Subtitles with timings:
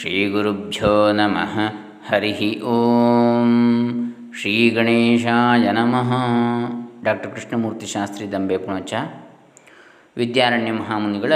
[0.00, 1.54] ಶ್ರೀಗುರುಭ್ಯೋ ನಮಃ
[2.08, 3.52] ಹರಿ ಓಂ
[4.40, 6.10] ಶ್ರೀ ಗಣೇಶಾಯ ನಮಃ
[7.04, 8.94] ಡಾಕ್ಟರ್ ಕೃಷ್ಣಮೂರ್ತಿ ಶಾಸ್ತ್ರಿ ದಂಬೆ ಪುಣಚ
[10.16, 11.32] ವಿದ್ಯಾರಣ್ಯ ಮಹಾಮುನಿಗಳ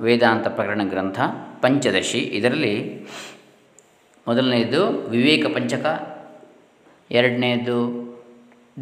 [0.00, 1.20] ವೇದಾಂತ ಪ್ರಕರಣ ಗ್ರಂಥ
[1.62, 2.18] ಪಂಚದಶಿ.
[2.18, 3.06] ಇದರಲ್ಲಿ
[4.28, 5.84] ಮೊದಲನೆಯದು ವಿವೇಕ ಪಂಚಕ,
[7.10, 7.78] ಎರಡನೆಯದು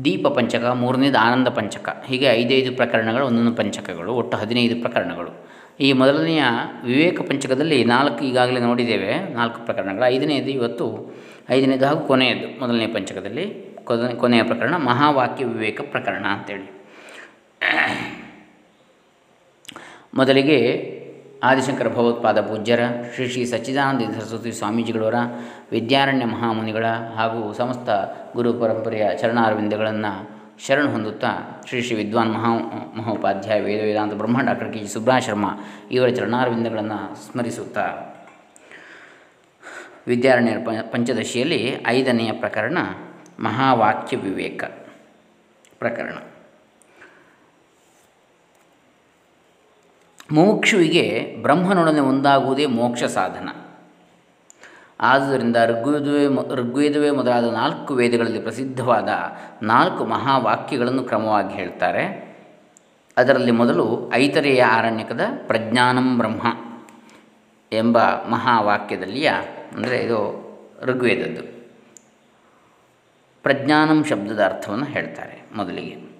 [0.04, 2.04] ದೀಪ ಪಂಚಕ, ಮೂರನೇದು ಆನಂದ ಪಂಚಕ.
[2.06, 5.53] ಹೀಗೆ ಐದೈದು ಪ್ರಕರಣಗಳು, ಒಂದೊಂದು ಪಂಚಕಗಳು, ಒಟ್ಟು ಹದಿನೈದು ಪ್ರಕರಣಗಳು.
[5.80, 6.42] ಈ ಮೊದಲನೆಯ
[6.84, 9.18] ವಿವೇಕ ಪಂಚಕದಲ್ಲಿ ನಾಲ್ಕು ಈಗಾಗಲೇ ನೋಡಿದ್ದೇವೆ.
[9.18, 10.04] ನಾಲ್ಕು ಪ್ರಕರಣಗಳು.
[10.04, 11.14] ಐದನೇದು ಇವತ್ತು
[11.50, 13.76] ಐದನೇದು ಹಾಗೂ ಕೊನೆಯದು ಮೊದಲನೇ ಪಂಚಕದಲ್ಲಿ.
[13.84, 16.70] ಕೊನೆ ಕೊನೆಯ ಪ್ರಕರಣ ಮಹಾವಾಕ್ಯ ವಿವೇಕ ಪ್ರಕರಣ ಅಂತೇಳಿ.
[20.14, 20.94] ಮೊದಲಿಗೆ
[21.42, 22.80] ಆದಿಶಂಕರ ಭಗವತ್ಪಾದ ಪೂಜ್ಯರ,
[23.14, 25.14] ಶ್ರೀ ಶ್ರೀ ಸಚ್ಚಿದಾನಂದ ಸರಸ್ವತಿ ಸ್ವಾಮೀಜಿಗಳವರ,
[25.72, 26.86] ವಿದ್ಯಾರಣ್ಯ ಮಹಾಮುನಿಗಳ
[27.16, 27.90] ಹಾಗೂ ಸಮಸ್ತ
[28.34, 32.48] ಗುರು ಪರಂಪರೆಯ ಚರಣಾರವಿಂದಗಳನ್ನು ಶರಣ ಹೊಂದುತ್ತಾ ಶ್ರೀ ಶ್ರೀ ವಿದ್ವಾನ್ ಮಹಾ,
[32.96, 35.46] ಮಹೋಪಾಧ್ಯಾಯ ವೇದ ವೇದಾಂತ ಬ್ರಹ್ಮ doctor K G Subra Sharma
[35.90, 37.86] ಇವರ ಚರಣಾರವಿಂದಗಳನ್ನು ಸ್ಮರಿಸುತ್ತಾ.
[40.06, 40.58] ವಿದ್ಯಾರಣ್ಯರ
[40.90, 42.78] ಪಂಚದಶಿಯಲ್ಲಿ ಐದನೆಯ ಪ್ರಕರಣ
[43.40, 44.64] ಮಹಾವಾಕ್ಯ ವಿವೇಕ
[45.78, 46.14] ಪ್ರಕರಣ.
[50.32, 53.48] ಮೋಕ್ಷುವಿಗೆ ಬ್ರಹ್ಮನೊಡನೆ ಒಂದಾಗುವುದೇ ಮೋಕ್ಷ ಸಾಧನ.
[55.00, 59.08] ಆದುದರಿಂದ ಋಗ್ವೇದವೇ ಋಗ್ವೇದವೇ ಮೊದಲಾದ ನಾಲ್ಕು ವೇದಗಳಲ್ಲಿ ಪ್ರಸಿದ್ಧವಾದ
[59.62, 62.34] ನಾಲ್ಕು ಮಹಾವಾಕ್ಯಗಳನ್ನು ಕ್ರಮವಾಗಿ ಹೇಳ್ತಾರೆ.
[63.16, 66.46] ಅದರಲ್ಲಿ ಮೊದಲು ಐತರೆಯ ಆರಣ್ಯಕದ ಪ್ರಜ್ಞಾನಂ ಬ್ರಹ್ಮ
[67.72, 67.98] ಎಂಬ
[68.30, 69.30] ಮಹಾವಾಕ್ಯದಲ್ಲಿಯ,
[69.76, 70.18] ಅಂದರೆ ಇದು
[70.82, 71.42] ಋಗ್ವೇದದ್ದು.
[73.42, 76.14] ಪ್ರಜ್ಞಾನಂ ಶಬ್ದದ ಅರ್ಥವನ್ನು ಹೇಳ್ತಾರೆ ಮೊದಲಿಗೆ.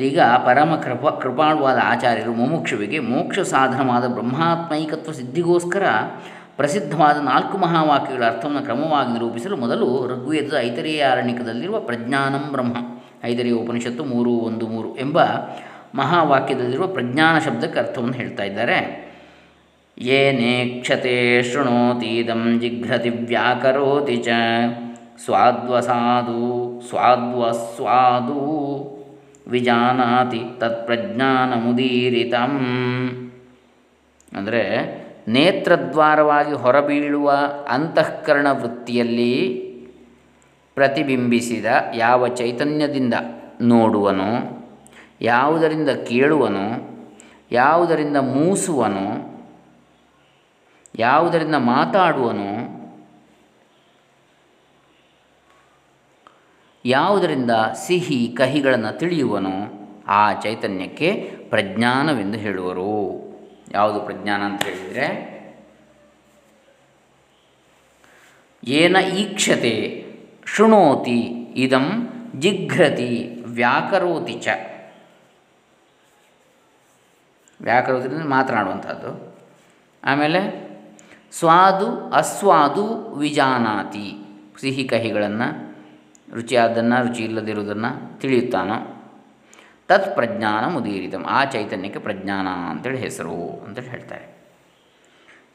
[0.00, 5.82] ಈಗ ಪರಮ ಕೃಪ, ಕೃಪಾಳುವಾದ ಆಚಾರ್ಯರು ಮುಮುಕ್ಷುವಿಗೆ ಮೋಕ್ಷ ಸಾಧನವಾದ ಬ್ರಹ್ಮಾತ್ಮೈಕತ್ವ ಸಿದ್ಧಿಗೋಸ್ಕರ
[6.56, 12.76] ಪ್ರಸಿದ್ಧವಾದ ನಾಲ್ಕು ಮಹಾವಾಕ್ಯಗಳ ಅರ್ಥವನ್ನು ಕ್ರಮವಾಗಿ ನಿರೂಪಿಸಲು ಮೊದಲು ಋಗ್ವೇದದ ಐತರೇಯ ಆರಣ್ಯಕದಲ್ಲಿರುವ ಪ್ರಜ್ಞಾನಂ ಬ್ರಹ್ಮ
[13.24, 15.18] ಐತರೇಯ ಉಪನಿಷತ್ತು ಮೂರು ಒಂದು ಮೂರು ಎಂಬ
[15.94, 19.04] ಮಹಾವಾಕ್ಯದಲ್ಲಿರುವ ಪ್ರಜ್ಞಾನ ಶಬ್ದಕ್ಕೆ ಅರ್ಥವನ್ನು ಹೇಳ್ತಾ ಇದ್ದಾರೆ.
[20.32, 24.28] ನೇಕ್ಷತೆ ಶೃಣೋತೀದಂ ಜಿಘ್ರತಿ ವ್ಯಾಕರೋತಿ ಚ
[25.24, 28.40] ಸ್ವಾದ್ವಸಾಧು ಸ್ವಾದ್ವಸ್ವಾದು
[29.48, 32.52] ವಿಜಾನಾತಿ ತತ್ಪ್ರಜ್ಞಾನಮುದೀರಿತಂ.
[34.32, 37.32] ಅಂದರೆ ನೇತ್ರದ್ವಾರವಾಗಿ ಹೊರಬೀಳುವ
[37.68, 39.64] ಅಂತಃಕರಣ ವೃತ್ತಿಯಲ್ಲಿ
[40.74, 41.64] ಪ್ರತಿಬಿಂಬಿಸಿದ
[41.94, 43.14] ಯಾವ ಚೈತನ್ಯದಿಂದ
[43.60, 44.64] ನೋಡುವನು,
[45.20, 46.94] ಯಾವುದರಿಂದ ಕೇಳುವನು,
[47.52, 49.34] ಯಾವುದರಿಂದ ಮೂಸುವನು,
[50.98, 52.84] ಯಾವುದರಿಂದ ಮಾತಾಡುವನು,
[56.84, 63.23] ಯಾವುದರಿಂದ ಸಿಹಿ ಕಹಿಗಳನ್ನು ತಿಳಿಯುವನು, ಆ ಚೈತನ್ಯಕ್ಕೆ ಪ್ರಜ್ಞಾನವೆಂದು ಹೇಳುವರು.
[63.70, 65.34] ಯಾವುದು ಪ್ರಜ್ಞಾನ ಅಂತ ಹೇಳಿದರೆ,
[68.64, 70.04] ಏನ ಈಕ್ಷತೆ
[70.46, 71.20] ಶೃಣೋತಿ
[71.56, 72.08] ಇದಂ
[72.38, 74.48] ಜಿಘ್ರತಿ ವ್ಯಾಕರೋತಿ ಚ.
[77.60, 79.36] ವ್ಯಾಕರೋತಿ ಮಾತನಾಡುವಂಥದ್ದು.
[80.04, 80.64] ಆಮೇಲೆ
[81.32, 84.12] ಸ್ವಾದು ಅಸ್ವಾದು ವಿಜಾನಾತಿ,
[84.60, 85.74] ಸಿಹಿ ಕಹಿಗಳನ್ನು
[86.34, 88.93] ರುಚಿಯಾದ್ದನ್ನು ರುಚಿ ಇಲ್ಲದಿರುವುದನ್ನು ತಿಳಿಯುತ್ತಾನೋ.
[89.88, 91.24] ತತ್ ಪ್ರಜ್ಞಾನ ಮುದೀರಿತಂ.
[91.28, 94.34] ಆ ಚೈತನ್ಯಕ್ಕೆ ಪ್ರಜ್ಞಾನ ಅಂತೇಳಿ ಹೆಸರು ಅಂತೇಳಿ ಹೇಳ್ತಾರೆ.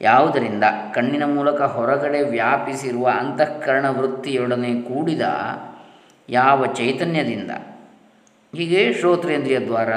[0.01, 0.63] ಯಾವುದರಿಂದ
[0.93, 5.21] ಕಣ್ಣಿನ ಮೂಲಕ ಹೊರಗಡೆ ವ್ಯಾಪಿಸಿರುವ ಅಂತಃಕರಣ ವೃತ್ತಿಯೊಡನೆ ಕೂಡಿದ
[6.29, 7.51] ಯಾವ ಚೈತನ್ಯದಿಂದ?
[8.55, 9.89] ಹೀಗೆ ಶ್ರೋತ್ರೇಂದ್ರಿಯ ದ್ವಾರ,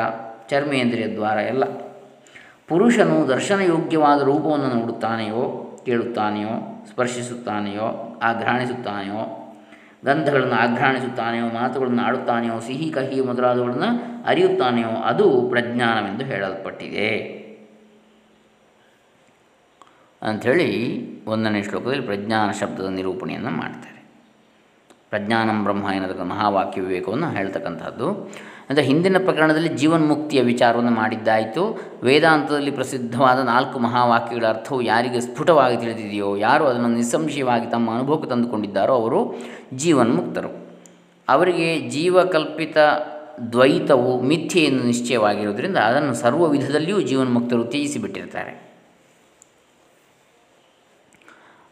[0.49, 1.64] ಚರ್ಮೇಂದ್ರಿಯ ದ್ವಾರ ಎಲ್ಲ.
[2.69, 9.38] ಪುರುಷನು ದರ್ಶನಯೋಗ್ಯವಾದ ರೂಪವನ್ನು ನೋಡುತ್ತಾನೆಯೋ, ಕೇಳುತ್ತಾನೆಯೋ, ಸ್ಪರ್ಶಿಸುತ್ತಾನೆಯೋ, ಆಘ್ರಾಣಿಸುತ್ತಾನೆಯೋ
[10.05, 17.43] ಗಂಧಗಳನ್ನು ಆಘ್ರಾಣಿಸುತ್ತಾನೆಯೋ, ಮಾತುಗಳನ್ನು ಆಡುತ್ತಾನೆಯೋ, ಸಿಹಿ ಕಹಿ ಮೊದಲಾದವುಗಳನ್ನು ಅರಿಯುತ್ತಾನೆಯೋ, ಅದು ಪ್ರಜ್ಞಾನವೆಂದು ಹೇಳಲ್ಪಟ್ಟಿದೆ.
[20.23, 20.69] ಅಂಥೇಳಿ
[21.25, 23.93] ಒಂದನೇ ಶ್ಲೋಕದಲ್ಲಿ ಪ್ರಜ್ಞಾನ ಶಬ್ದದ ನಿರೂಪಣೆಯನ್ನು ಮಾಡ್ತಾರೆ.
[25.11, 28.31] ಪ್ರಜ್ಞಾನಂ ಬ್ರಹ್ಮ ಎನ್ನತಕ್ಕಂಥ ಮಹಾವಾಕ್ಯ ವಿವೇಕವನ್ನು ಹೇಳ್ತಕ್ಕಂಥದ್ದು.
[28.72, 31.81] ಅಂದರೆ ಹಿಂದಿನ ಪ್ರಕರಣದಲ್ಲಿ ಜೀವನ್ಮುಕ್ತಿಯ ವಿಚಾರವನ್ನು ಮಾಡಿದ್ದಾಯಿತು.
[32.03, 39.34] ವೇದಾಂತದಲ್ಲಿ ಪ್ರಸಿದ್ಧವಾದ ನಾಲ್ಕು ಮಹಾವಾಕ್ಯಗಳ ಅರ್ಥವು ಯಾರಿಗೆ ಸ್ಫುಟವಾಗಿ ತಿಳಿದಿದೆಯೋ, ಯಾರು ಅದನ್ನು ನಿಸ್ಸಂಶಯವಾಗಿ ತಮ್ಮ ಅನುಭವಕ್ಕೆ ತಂದುಕೊಂಡಿದ್ದಾರೋ ಅವರು
[39.75, 40.49] ಜೀವನ್ಮುಕ್ತರು.
[41.28, 42.77] ಅವರಿಗೆ ಜೀವಕಲ್ಪಿತ
[43.53, 48.72] ದ್ವೈತವು ಮಿಥ್ಯೆ ಎಂದು ನಿಶ್ಚಯವಾಗಿರುವುದರಿಂದ ಅದನ್ನು ಸರ್ವ ವಿಧದಲ್ಲಿಯೂ ಜೀವನ್ಮುಕ್ತರು ತ್ಯಜಿಸಿಬಿಟ್ಟಿರ್ತಾರೆ.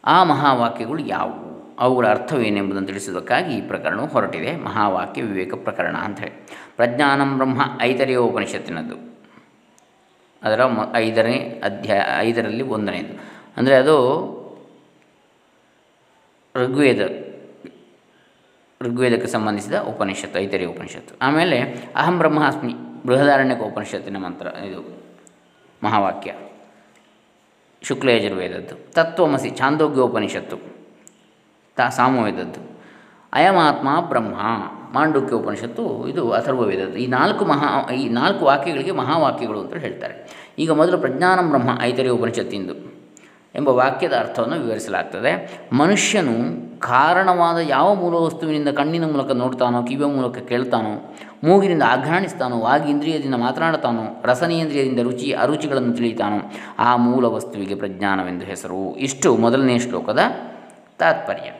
[0.05, 1.50] ಆ ಮಹಾವಾಕ್ಯಗಳು ಯಾವುವು?
[1.81, 4.55] ಅವುಗಳ ಅರ್ಥವೇನೆಂಬುದನ್ನು ತಿಳಿಸುವುದಕ್ಕಾಗಿ ಈ ಪ್ರಕರಣವು ಹೊರಟಿದೆ.
[4.55, 6.47] ಮಹಾವಾಕ್ಯ ವಿವೇಕ ಪ್ರಕರಣ ಅಂತ ಹೇಳಿ.
[6.75, 9.11] ಪ್ರಜ್ಞಾನಂ ಬ್ರಹ್ಮ ಐದರೆಯ ಉಪನಿಷತ್ತಿನದ್ದು.
[10.43, 13.19] ಅದರ ಮ, ಐದನೇ ಅಧ್ಯಾಯ, ಐದರಲ್ಲಿ ಒಂದನೇದು.
[13.57, 13.95] ಅಂದರೆ ಅದು
[16.55, 17.01] ಋಗ್ವೇದ,
[18.81, 21.15] ಋಗ್ವೇದಕ್ಕೆ ಸಂಬಂಧಿಸಿದ ಉಪನಿಷತ್ತು ಐತರೆಯ ಉಪನಿಷತ್ತು.
[21.21, 21.61] ಆಮೇಲೆ
[21.95, 22.73] ಅಹಂ ಬ್ರಹ್ಮಾಸ್ಮಿ,
[23.05, 25.03] ಬೃಹದಾರಣ್ಯಕ ಉಪನಿಷತ್ತಿನ ಮಂತ್ರ, ಇದು
[25.83, 26.33] ಮಹಾವಾಕ್ಯ,
[27.81, 28.91] ಶುಕ್ಲಯಜುರ್ವೇದದ್ದು.
[28.91, 30.80] ತತ್ವಮಸಿ ಛಾಂದೋಗ್ಯೋಪನಿಷತ್ತು.
[31.75, 32.81] ತಾ ಸಾಮವೇದದ್ದು.
[33.33, 34.33] ಅಯಮಾತ್ಮ ಬ್ರಹ್ಮ.
[34.93, 36.97] ಮಾಂಡುಕ್ಯ ಉಪನಿಷತ್ತು ಇದು ಅಥರ್ವವೇದದ್ದು.
[36.97, 40.41] ಈ ನಾಲ್ಕು ಮಹಾ, ಈ ನಾಲ್ಕು ವಾಕ್ಯಗಳಿಗೆ ಮಹಾವಾಕ್ಯಗಳು ಅಂತ ಹೇಳ್ತಾರೆ.
[40.59, 42.91] ಈಗ ಮೊದಲು ಪ್ರಜ್ಞಾನಂ ಬ್ರಹ್ಮ ಐತರೆ ಉಪನಿಷತ್ತಿಂದು
[43.55, 45.61] ಎಂಬ ವಾಕ್ಯದ ಅರ್ಥವನ್ನು ವಿವರಿಸಲಾಗ್ತದೆ.
[45.73, 46.31] ಮನುಷ್ಯನು
[46.79, 54.21] ಕಾರಣವಾದ ಯಾವ ಮೂಲ ವಸ್ತುವಿನಿಂದ ಕಣ್ಣಿನ ಮೂಲಕ ನೋಡ್ತಾನೋ, ಕಿವಿಯ ಮೂಲಕ ಕೇಳ್ತಾನೋ, ಮೂಗಿನಿಂದ ಆಘ್ರಾಣಿಸ್ತಾನೋ ವಾಗಿ ಇಂದ್ರಿಯದಿಂದ ಮಾತನಾಡ್ತಾನೋ,
[54.25, 58.95] ರಸನೇಂದ್ರಿಯದಿಂದ ರುಚಿ, ಅರುಚಿಗಳನ್ನು ತಿಳಿತಾನೋ, ಆ ಮೂಲ ವಸ್ತುವಿಗೆ ಪ್ರಜ್ಞಾನವೆಂದು ಹೆಸರು.
[58.95, 60.19] ಇಷ್ಟು ಮೊದಲನೇ ಶ್ಲೋಕದ
[60.97, 61.51] ತಾತ್ಪರ್ಯ.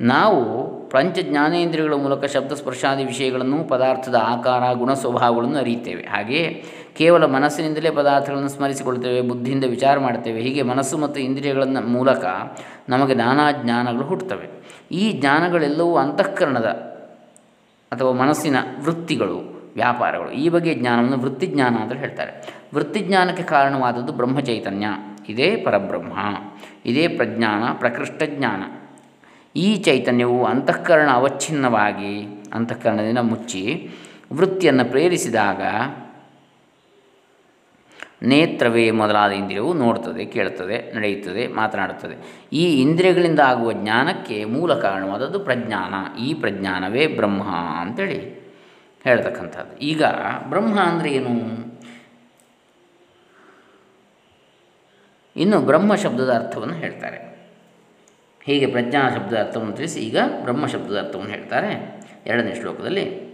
[0.00, 6.02] ನಾವು ಪಂಚ ಜ್ಞಾನೇಂದ್ರಿಯಗಳ ಮೂಲಕ ಶಬ್ದ ಸ್ಪರ್ಶಾದಿ ವಿಷಯಗಳನ್ನು, ಪದಾರ್ಥದ ಆಕಾರ, ಗುಣ ಸ್ವಭಾವಗಳನ್ನು ಅರಿಯುತ್ತೇವೆ.
[6.02, 6.64] ಹಾಗೆಯೇ
[6.96, 12.24] ಕೇವಲ ಮನಸ್ಸಿನಿಂದಲೇ ಪದಾರ್ಥಗಳನ್ನು ಸ್ಮರಿಸಿಕೊಳ್ತೇವೆ ಬುದ್ಧಿಯಿಂದ ವಿಚಾರ ಮಾಡ್ತೇವೆ ಹೀಗೆ ಮನಸ್ಸು ಮತ್ತು ಇಂದ್ರಿಯಗಳನ್ನು ಮೂಲಕ
[12.88, 14.78] ನಮಗೆ ನಾನಾ ಜ್ಞಾನಗಳು ಹುಟ್ಟುತ್ತವೆ.
[14.92, 16.66] ಈ ಜ್ಞಾನಗಳೆಲ್ಲವೂ ಅಂತಃಕರಣದ
[17.92, 20.30] ಅಥವಾ ಮನಸ್ಸಿನ ವೃತ್ತಿಗಳು, ವ್ಯಾಪಾರಗಳು.
[20.30, 22.60] ಈ ಬಗ್ಗೆ ಜ್ಞಾನವನ್ನು ವೃತ್ತಿಜ್ಞಾನ ಅಂತ ಹೇಳ್ತಾರೆ.
[22.74, 24.86] ವೃತ್ತಿಜ್ಞಾನಕ್ಕೆ ಕಾರಣವಾದದ್ದು ಬ್ರಹ್ಮಚೈತನ್ಯ.
[25.28, 26.12] ಇದೇ ಪರಬ್ರಹ್ಮ.
[26.86, 28.79] ಇದೇ ಪ್ರಜ್ಞಾನ ಪ್ರಕೃಷ್ಟ ಜ್ಞಾನ
[29.56, 33.90] ಈ ಚೈತನ್ಯವು ಅಂತಃಕರಣ ಅವಚ್ಛಿನ್ನವಾಗಿ, ಅಂತಃಕರಣದಿಂದ ಮುಚ್ಚಿ
[34.32, 35.62] ವೃತ್ತಿಯನ್ನು ಪ್ರೇರಿಸಿದಾಗ
[38.22, 42.46] ನೇತ್ರವೇ ಮೊದಲಾದ ಇಂದ್ರಿಯವು ನೋಡ್ತದೆ ಕೇಳುತ್ತದೆ ನಡೆಯುತ್ತದೆ, ಮಾತನಾಡುತ್ತದೆ.
[42.52, 46.18] ಈ ಇಂದ್ರಿಯಗಳಿಂದ ಆಗುವ ಜ್ಞಾನಕ್ಕೆ ಮೂಲ ಕಾರಣವಾದದ್ದು ಪ್ರಜ್ಞಾನ.
[46.18, 47.42] ಈ ಪ್ರಜ್ಞಾನವೇ ಬ್ರಹ್ಮ
[47.80, 48.50] ಅಂತೇಳಿ
[49.04, 49.78] ಹೇಳ್ತಕ್ಕಂಥದ್ದು.
[49.78, 50.04] ಈಗ
[50.48, 51.28] ಬ್ರಹ್ಮ ಅಂದರೆ ಏನು?
[55.36, 57.29] ಇನ್ನು ಬ್ರಹ್ಮ ಶಬ್ದದ ಅರ್ಥವನ್ನು ಹೇಳ್ತಾರೆ.
[58.44, 62.00] ಹೀಗೆ ಪ್ರಜ್ಞಾ ಶಬ್ದದ ಅರ್ಥವನ್ನು ತಿಳಿಸಿ ಈಗ ಬ್ರಹ್ಮ ಶಬ್ದದ ಅರ್ಥವನ್ನು ಹೇಳ್ತಾರೆ.
[62.26, 63.30] ಎರಡನೇ ಶ್ಲೋಕದಲ್ಲಿ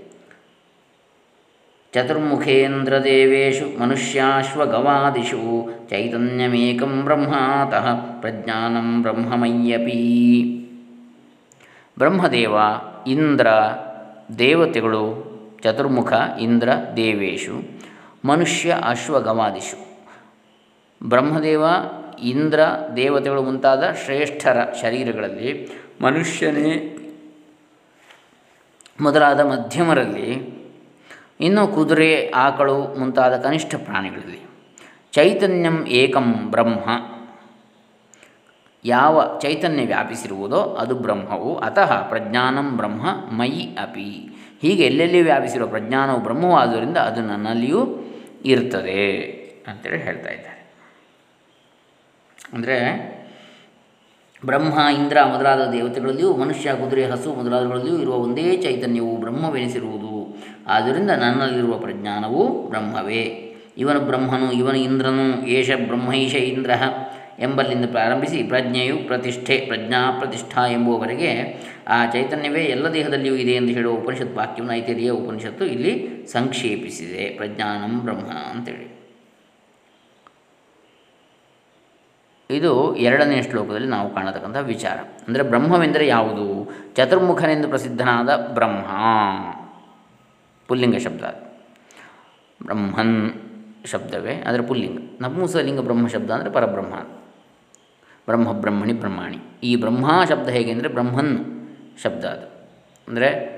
[1.93, 10.43] ಚತುರ್ಮುಖೇಂದ್ರದೇವೇಶು ಮನುಷ್ಯಾಶ್ವಗವಾದಿಷು ಚೈತನ್ಯಮೇಕಂ ಬ್ರಹ್ಮಾತಃ ಪ್ರಜ್ಞಾನಂ ಬ್ರಹ್ಮಮಯ್ಯಪಿ.
[11.99, 12.55] ಬ್ರಹ್ಮದೇವ,
[13.07, 13.49] ಇಂದ್ರ,
[14.39, 15.27] ದೇವತೆಗಳು,
[15.63, 17.63] ಚತುರ್ಮುಖ, ಇಂದ್ರ, ದೇವೇಶು
[18.25, 20.01] ಮನುಷ್ಯ ಅಶ್ವಗವಾದಿಷು.
[21.09, 21.65] ಬ್ರಹ್ಮದೇವ
[22.23, 22.61] ಇಂದ್ರ
[22.97, 25.69] ದೇವತೆಗಳು ಮುಂತಾದ ಶ್ರೇಷ್ಠರ ಶರೀರಗಳಲ್ಲಿ
[26.01, 26.93] ಮನುಷ್ಯನೇ
[29.01, 30.57] ಮೊದಲಾದ ಮಧ್ಯಮರಲ್ಲಿ,
[31.41, 34.47] ಇನ್ನು ಕುದುರೆ, ಆಕಳು ಮುಂತಾದ ಕನಿಷ್ಠ ಪ್ರಾಣಿಗಳಲ್ಲಿ.
[35.13, 36.89] ಚೈತನ್ಯಂ ಏಕಂ ಬ್ರಹ್ಮ.
[38.85, 41.59] ಯಾವ ಚೈತನ್ಯ ವ್ಯಾಪಿಸಿರುವುದೋ ಅದು ಬ್ರಹ್ಮವು.
[41.59, 43.07] ಅತಃ ಪ್ರಜ್ಞಾನಂ ಬ್ರಹ್ಮ
[43.39, 44.31] ಮಯಿ ಅಪಿ.
[44.63, 47.99] ಹೀಗೆ ಎಲ್ಲೆಲ್ಲಿ ವ್ಯಾಪಿಸಿರುವ ಪ್ರಜ್ಞಾನವು ಬ್ರಹ್ಮವಾದ್ದರಿಂದ ಅದು ನನ್ನಲ್ಲಿಯೂ
[48.45, 49.23] ಇರ್ತದೆ
[49.69, 50.56] ಅಂತೇಳಿ ಹೇಳ್ತಾ ಇದ್ದಾರೆ.
[52.53, 53.17] ಅಂದರೆ
[54.47, 60.37] ಬ್ರಹ್ಮ, ಇಂದ್ರ ಮೊದಲಾದ ದೇವತೆಗಳಲ್ಲಿಯೂ, ಮನುಷ್ಯ, ಕುದುರೆ, ಹಸು ಮೊದಲಾದಗಳಲ್ಲಿಯೂ ಇರುವ ಒಂದೇ ಚೈತನ್ಯವು ಬ್ರಹ್ಮವೆನಿಸಿರುವುದು.
[60.67, 63.55] ಆದ್ದರಿಂದ ನನ್ನಲ್ಲಿರುವ ಪ್ರಜ್ಞಾನವು ಬ್ರಹ್ಮವೇ.
[63.79, 66.71] ಇವನು ಬ್ರಹ್ಮನು, ಇವನು ಇಂದ್ರನು, ಏಷ ಬ್ರಹ್ಮೈಷ ಇಂದ್ರ
[67.39, 74.37] ಎಂಬಲ್ಲಿಂದ ಪ್ರಾರಂಭಿಸಿ ಪ್ರಜ್ಞೆಯು ಪ್ರತಿಷ್ಠೆ, ಪ್ರಜ್ಞಾ ಪ್ರತಿಷ್ಠಾ ಎಂಬುವವರೆಗೆ ಆ ಚೈತನ್ಯವೇ ಎಲ್ಲ ದೇಹದಲ್ಲಿಯೂ ಇದೆ ಎಂದು ಹೇಳುವ ಉಪನಿಷತ್
[74.37, 77.35] ವಾಕ್ಯವನ್ನು ಐತಿರಿಯ ಉಪನಿಷತ್ತು ಇಲ್ಲಿ ಸಂಕ್ಷೇಪಿಸಿದೆ.
[77.37, 78.96] ಪ್ರಜ್ಞಾನಂ ಬ್ರಹ್ಮ ಅಂತೇಳಿ.
[82.51, 84.99] ಇದು ಎರಡನೇ ಶ್ಲೋಕದಲ್ಲಿ ನಾವು ಕಾಣತಕ್ಕಂಥ ವಿಚಾರ.
[85.29, 86.73] ಅಂದರೆ ಬ್ರಹ್ಮವೆಂದರೆ ಯಾವುದು?
[86.95, 88.87] ಚತುರ್ಮುಖನೆಂದು ಪ್ರಸಿದ್ಧನಾದ ಬ್ರಹ್ಮ.
[90.69, 91.25] ಪುಲ್ಲಿಂಗ ಶಬ್ದ.
[92.63, 93.31] ಬ್ರಹ್ಮನ್
[93.87, 94.99] ಶಬ್ದವೇ, ಅಂದರೆ ಪುಲ್ಲಿಂಗ.
[95.21, 96.95] ನಪುಂಸಲಿಂಗ ಬ್ರಹ್ಮ ಶಬ್ದ ಅಂದರೆ ಪರಬ್ರಹ್ಮ.
[98.27, 99.39] ಬ್ರಹ್ಮ ಬ್ರಹ್ಮಣಿ ಬ್ರಹ್ಮಾಣಿ.
[99.63, 101.35] ಈ ಬ್ರಹ್ಮ ಶಬ್ದ ಹೇಗೆ ಅಂದರೆ ಬ್ರಹ್ಮನ್
[102.03, 102.47] ಶಬ್ದ ಅದು.
[103.09, 103.57] ಅಂದರೆ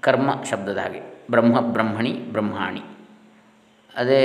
[0.00, 1.00] ಕರ್ಮ ಶಬ್ದದ ಹಾಗೆ.
[1.30, 2.82] ಬ್ರಹ್ಮ ಬ್ರಹ್ಮಣಿ ಬ್ರಹ್ಮಾಣಿ.
[3.96, 4.22] ಅದೇ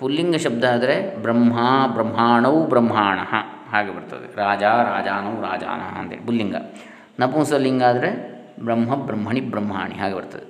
[0.00, 1.52] ಪುಲ್ಲಿಂಗ ಶಬ್ದ ಆದರೆ ಬ್ರಹ್ಮ
[1.86, 3.18] ಬ್ರಹ್ಮಾಣವು ಬ್ರಹ್ಮಾಣ.
[3.72, 4.36] ಹಾಗೆ ಬರ್ತದೆ.
[4.36, 6.56] ರಾಜ, ರಾಜಾನೌ, ರಾಜಾನ ಅಂತೇಳಿ ಪುಲ್ಲಿಂಗ.
[7.20, 8.10] ನಪುಂಸಲಿಂಗ ಆದರೆ
[8.64, 10.46] ಬ್ರಹ್ಮ, ಬ್ರಹ್ಮಣಿ, ಬ್ರಹ್ಮಾಣಿ, ಹಾಗೆ ಬರ್ತದೆ.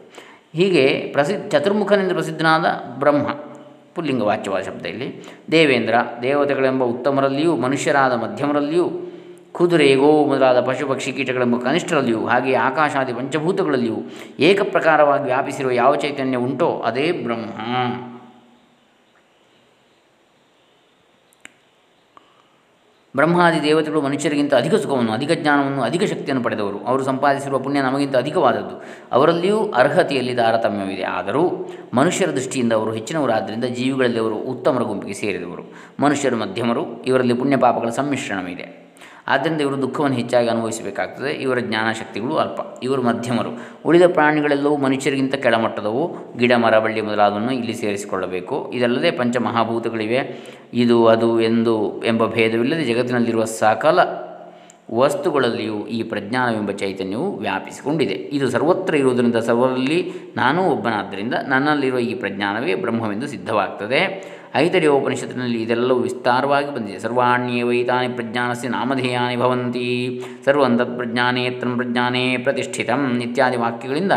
[0.55, 2.65] ಹೀಗೆ ಪ್ರಸಿದ್ಧ, ಚತುರ್ಮುಖನಿಂದ ಪ್ರಸಿದ್ಧನಾದ
[2.99, 3.29] ಬ್ರಹ್ಮ,
[3.95, 5.25] ಪುಲ್ಲಿಂಗ ವಾಚ್ಯವಾದ ಶಬ್ದ ಇಲ್ಲಿ.
[5.51, 8.91] ದೇವೇಂದ್ರ, ದೇವತೆಗಳೆಂಬ ಉತ್ತಮರಲ್ಲಿಯೂ, ಮನುಷ್ಯರಾದ ಮಧ್ಯಮರಲ್ಲಿಯೂ
[9.53, 13.97] ಕುದುರೆ ಗೋ ಮೊದಲಾದ ಪಶು ಪಕ್ಷಿ ಕೀಟಗಳೆಂಬ ಕನಿಷ್ಠರಲ್ಲಿಯೂ ಹಾಗೆ ಆಕಾಶಾದಿ ಪಂಚಭೂತಗಳಲ್ಲಿಯೂ
[14.41, 18.18] ಏಕಪ್ರಕಾರವಾಗಿ ವ್ಯಾಪಿಸಿರುವ ಯಾವ ಚೈತನ್ಯ ಉಂಟೋ, ಅದೇ ಬ್ರಹ್ಮ.
[23.19, 26.79] ಬ್ರಹ್ಮಾದಿ ದೇವತೆಗಳು ಮನುಷ್ಯರಿಗಿಂತ ಅಧಿಕ ಸುಖವನ್ನು, ಅಧಿಕ ಜ್ಞಾನವನ್ನು, ಅಧಿಕ ಶಕ್ತಿಯನ್ನು ಪಡೆದವರು.
[26.79, 28.85] ಅವರು ಸಂಪಾದಿಸಿರುವ ಪುಣ್ಯ ನಮಗಿಂತ ಅಧಿಕವಾದದ್ದು.
[29.13, 31.03] ಅವರಲ್ಲಿಯೂ ಅರ್ಹತೆಯಲ್ಲಿ ತಾರತಮ್ಯವಿದೆ.
[31.03, 35.63] ಆದರೂ ಮನುಷ್ಯರ ದೃಷ್ಟಿಯಿಂದ ಅವರು ಹೆಚ್ಚಿನವರಾದ್ದರಿಂದ ಜೀವಿಗಳಲ್ಲಿ ಅವರು ಉತ್ತಮರ ಗುಂಪಿಗೆ ಸೇರಿದವರು.
[36.03, 37.03] ಮನುಷ್ಯರು ಮಧ್ಯಮರು.
[37.03, 38.88] ಇವರಲ್ಲಿ ಪುಣ್ಯ ಪಾಪಗಳ ಸಮ್ಮಿಶ್ರಣವಿದೆ.
[39.29, 41.31] ಆದ್ದರಿಂದ ಇವರು ದುಃಖವನ್ನು ಹೆಚ್ಚಾಗಿ ಅನುಭವಿಸಬೇಕಾಗ್ತದೆ.
[41.31, 42.61] ಇವರ ಜ್ಞಾನಶಕ್ತಿಗಳು ಅಲ್ಪ.
[42.83, 43.51] ಇವರು ಮಧ್ಯಮರು.
[43.85, 46.17] ಉಳಿದ ಪ್ರಾಣಿಗಳೆಲ್ಲವೂ ಮನುಷ್ಯರಿಗಿಂತ ಕೆಳಮಟ್ಟದವು.
[46.39, 48.71] ಗಿಡ, ಮರ, ಬಳ್ಳಿ ಮೊದಲಾದವನ್ನು ಇಲ್ಲಿ ಸೇರಿಸಿಕೊಳ್ಳಬೇಕು.
[48.75, 50.37] ಇದಲ್ಲದೆ ಪಂಚಮಹಾಭೂತಗಳಿವೆ.
[50.75, 53.99] ಇದು, ಅದು, ಎಂದು ಎಂಬ ಭೇದವಿಲ್ಲದೆ ಜಗತ್ತಿನಲ್ಲಿರುವ ಸಕಲ
[54.95, 58.15] ವಸ್ತುಗಳಲ್ಲಿಯೂ ಈ ಪ್ರಜ್ಞಾನವೆಂಬ ಚೈತನ್ಯವು ವ್ಯಾಪಿಸಿಕೊಂಡಿದೆ.
[58.15, 64.25] ಇದು ಸರ್ವತ್ರ ಇರುವುದರಿಂದ ಸರ್ವರಲ್ಲಿ ನಾನೂ ಒಬ್ಬನಾದ್ದರಿಂದ ನನ್ನಲ್ಲಿರುವ ಈ ಪ್ರಜ್ಞಾನವೇ ಬ್ರಹ್ಮವೆಂದು ಸಿದ್ಧವಾಗ್ತದೆ.
[64.55, 66.99] ಐತರಿಯ ಉಪನಿಷತ್ತಿನಲ್ಲಿ ಇದೆಲ್ಲವೂ ವಿಸ್ತಾರವಾಗಿ ಬಂದಿದೆ.
[66.99, 70.23] ಸರ್ವಾಣ್ಯೇವೈತಾನಿ ಪ್ರಜ್ಞಾನಸ್ಯ ನಾಮಧೇಯಾನಿ ಭವಂತಿ.
[70.45, 74.13] ಸರ್ವಂ ತತ್ಪ್ರಜ್ಞಾನೇತ್ರಂ ಪ್ರಜ್ಞಾನೇ ಪ್ರತಿಷ್ಠಿತಂ ಇತ್ಯಾದಿ ವಾಕ್ಯಗಳಿಂದ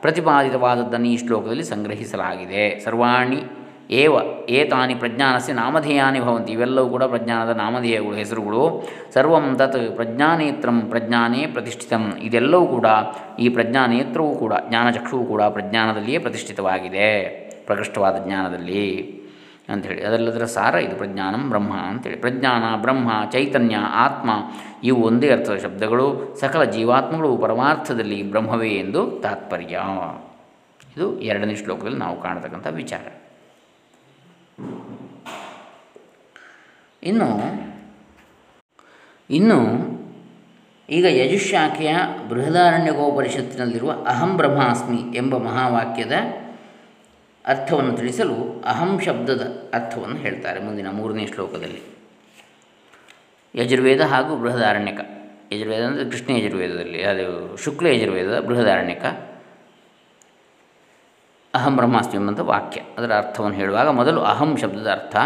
[0.00, 2.80] ಪ್ರತಿಪಾದಿತವಾದದ್ದನ್ನು ಈ ಶ್ಲೋಕದಲ್ಲಿ ಸಂಗ್ರಹಿಸಲಾಗಿದೆ.
[2.84, 3.42] ಸರ್ವಾಣಿ
[3.90, 4.12] ಏವ
[4.48, 6.52] ಏತಾನಿ ಪ್ರಜ್ಞಾನಸ್ಯ ನಾಮಧೇಯಾನಿ ಭವಂತಿ.
[6.52, 8.88] ಇವೆಲ್ಲವೂ ಕೂಡ ಪ್ರಜ್ಞಾನದ ನಾಮಧೇಯಗಳು, ಹೆಸರುಗಳು.
[9.14, 12.16] ಸರ್ವಂ ತತ್ ಪ್ರಜ್ಞಾನೇತ್ರಂ ಪ್ರಜ್ಞಾನೇ ಪ್ರತಿಷ್ಠಿತಂ.
[12.22, 12.86] ಇದೆಲ್ಲವೂ ಕೂಡ
[13.38, 17.22] ಈ ಪ್ರಜ್ಞಾನೇತ್ರವೂ ಕೂಡ, ಜ್ಞಾನಚಕ್ಷುವು ಕೂಡ ಪ್ರಜ್ಞಾನದಲ್ಲಿಯೇ ಪ್ರತಿಷ್ಠಿತವಾಗಿದೆ.
[17.66, 19.21] ಪ್ರಕೃಷ್ಟವಾದ ಜ್ಞಾನದಲ್ಲಿ.
[19.68, 20.04] ಅಂಥೇಳಿ.
[20.04, 22.16] ಅದಲ್ಲದರ ಸಾರ ಇದು ಪ್ರಜ್ಞಾನಂ ಬ್ರಹ್ಮ ಅಂಥೇಳಿ.
[22.16, 24.30] ಪ್ರಜ್ಞಾನ, ಬ್ರಹ್ಮ, ಚೈತನ್ಯ, ಆತ್ಮ
[24.84, 26.36] ಇವು ಒಂದೇ ಅರ್ಥದ ಶಬ್ದಗಳು.
[26.40, 29.80] ಸಕಲ ಜೀವಾತ್ಮಗಳು ಪರಮಾರ್ಥದಲ್ಲಿ ಬ್ರಹ್ಮವೇ ಎಂದು ತಾತ್ಪರ್ಯ.
[30.96, 33.06] ಇದು ಎರಡನೇ ಶ್ಲೋಕದಲ್ಲಿ ನಾವು ಕಾಣತಕ್ಕಂಥ ವಿಚಾರ.
[37.02, 37.28] ಇನ್ನು
[39.30, 39.92] ಇನ್ನು
[40.90, 41.96] ಈಗ ಯಜುಶಾಖೆಯ
[42.28, 46.12] ಬೃಹದಾರಣ್ಯಗೋಪನಿಷತ್ತಿನಲ್ಲಿರುವ ಅಹಂ ಬ್ರಹ್ಮಾಸ್ಮಿ ಎಂಬ ಮಹಾವಾಕ್ಯದ
[47.46, 51.82] ಅರ್ಥವನ್ನು ತಿಳಿಸಲು ಅಹಂ ಶಬ್ದದ ಅರ್ಥವನ್ನು ಹೇಳ್ತಾರೆ ಮುಂದಿನ ಮೂರನೇ ಶ್ಲೋಕದಲ್ಲಿ.
[53.54, 55.00] ಯಜುರ್ವೇದ ಹಾಗೂ ಬೃಹದಾರಣ್ಯಕ.
[55.52, 59.04] ಯಜುರ್ವೇದ ಅಂದರೆ ಕೃಷ್ಣ ಯಜುರ್ವೇದದಲ್ಲಿ, ಅದು ಶುಕ್ಲ ಯಜುರ್ವೇದದ ಬೃಹದಾರಣ್ಯಕ.
[61.54, 62.80] ಅಹಂ ಬ್ರಹ್ಮಾಸ್ಮಿ ಎಂಬಂಥ ವಾಕ್ಯ.
[62.98, 65.16] ಅದರ ಅರ್ಥವನ್ನು ಹೇಳುವಾಗ ಮೊದಲು ಅಹಂ ಶಬ್ದದ ಅರ್ಥ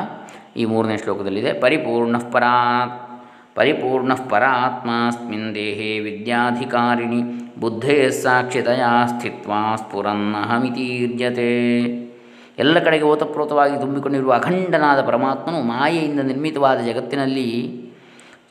[0.56, 1.52] ಈ ಮೂರನೇ ಶ್ಲೋಕದಲ್ಲಿದೆ.
[1.52, 7.22] ಪರಿಪೂರ್ಣ ಪರಾತ್, ಪರಿಪೂರ್ಣ ಪರಾತ್ಮಾಸ್ಮಿನ್ ದೇಹೇ ವಿದ್ಯಾಧಿಕಾರಿಣಿ
[7.60, 12.05] ಬುದ್ಧೇ ಸಾಕ್ಷಿತೆಯ ಸ್ಥಿತ್ವಾ ಸ್ಫುರನ್ನಹಮಿತೀರ್ಯತೆ.
[12.58, 17.80] ಎಲ್ಲ ಕಡೆಗೆ ಓತಪ್ರೋತವಾಗಿ ತುಂಬಿಕೊಂಡಿರುವ ಅಖಂಡನಾದ ಪರಮಾತ್ಮನು ಮಾಯೆಯಿಂದ ನಿರ್ಮಿತವಾದ ಜಗತ್ತಿನಲ್ಲಿ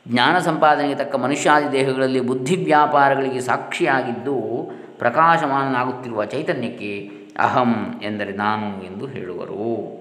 [0.08, 9.96] ಜ್ಞಾನ ಸಂಪಾದನೆಗೆ ತಕ್ಕ ಮನುಷ್ಯಾದಿ ದೇಹಗಳಲ್ಲಿ ಬುದ್ಧಿ ವ್ಯಾಪಾರಗಳಿಗೆ ಸಾಕ್ಷಿಯಾಗಿದ್ದು ಪ್ರಕಾಶಮಾನನಾಗುತ್ತಿರುವ ಚೈತನ್ಯಕ್ಕೆ ಅಹಂ ಎಂದರೆ ನಾನು ಎಂದು ಹೇಳುವರು.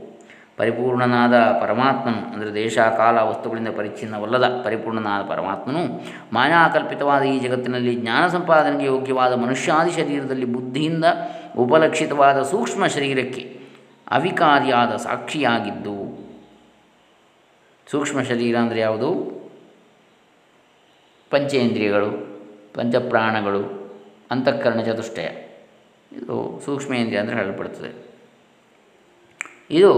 [0.58, 9.34] ಪರಿಪೂರ್ಣನಾದ ಪರಮಾತ್ಮನು ಅಂದರೆ ದೇಶ, ಕಾಲ, ವಸ್ತುಗಳಿಂದ ಪರಿಚ್ಛಿನ್ನವಲ್ಲದ ಪರಿಪೂರ್ಣನಾದ ಪರಮಾತ್ಮನು ಮಾಯಾಕಲ್ಪಿತವಾದ ಈ ಜಗತ್ತಿನಲ್ಲಿ ಜ್ಞಾನ ಸಂಪಾದನೆಗೆ ಯೋಗ್ಯವಾದ
[9.34, 11.06] ಮನುಷ್ಯಾದಿ ಶರೀರದಲ್ಲಿ ಬುದ್ಧಿಯಿಂದ
[11.58, 13.55] ಉಪಲಕ್ಷಿತವಾದ ಸೂಕ್ಷ್ಮ ಶರೀರಕ್ಕೆ
[14.08, 16.26] ಅವಿಕಾರಿಯಾದ ಸಾಕ್ಷಿಯಾಗಿದ್ದು.
[17.92, 19.36] ಸೂಕ್ಷ್ಮ ಶರೀರ ಅಂದರೆ ಯಾವುದು?
[21.30, 22.12] ಪಂಚೇಂದ್ರಿಯಗಳು,
[22.74, 23.86] ಪಂಚಪ್ರಾಣಗಳು,
[24.32, 25.28] ಅಂತಃಕರಣ ಚತುಷ್ಟಯ.
[26.12, 28.06] ಇದು ಸೂಕ್ಷ್ಮೇಂದ್ರಿಯ ಅಂದರೆ ಹೇಳಲ್ಪಡ್ತದೆ.
[29.72, 29.92] ಇದು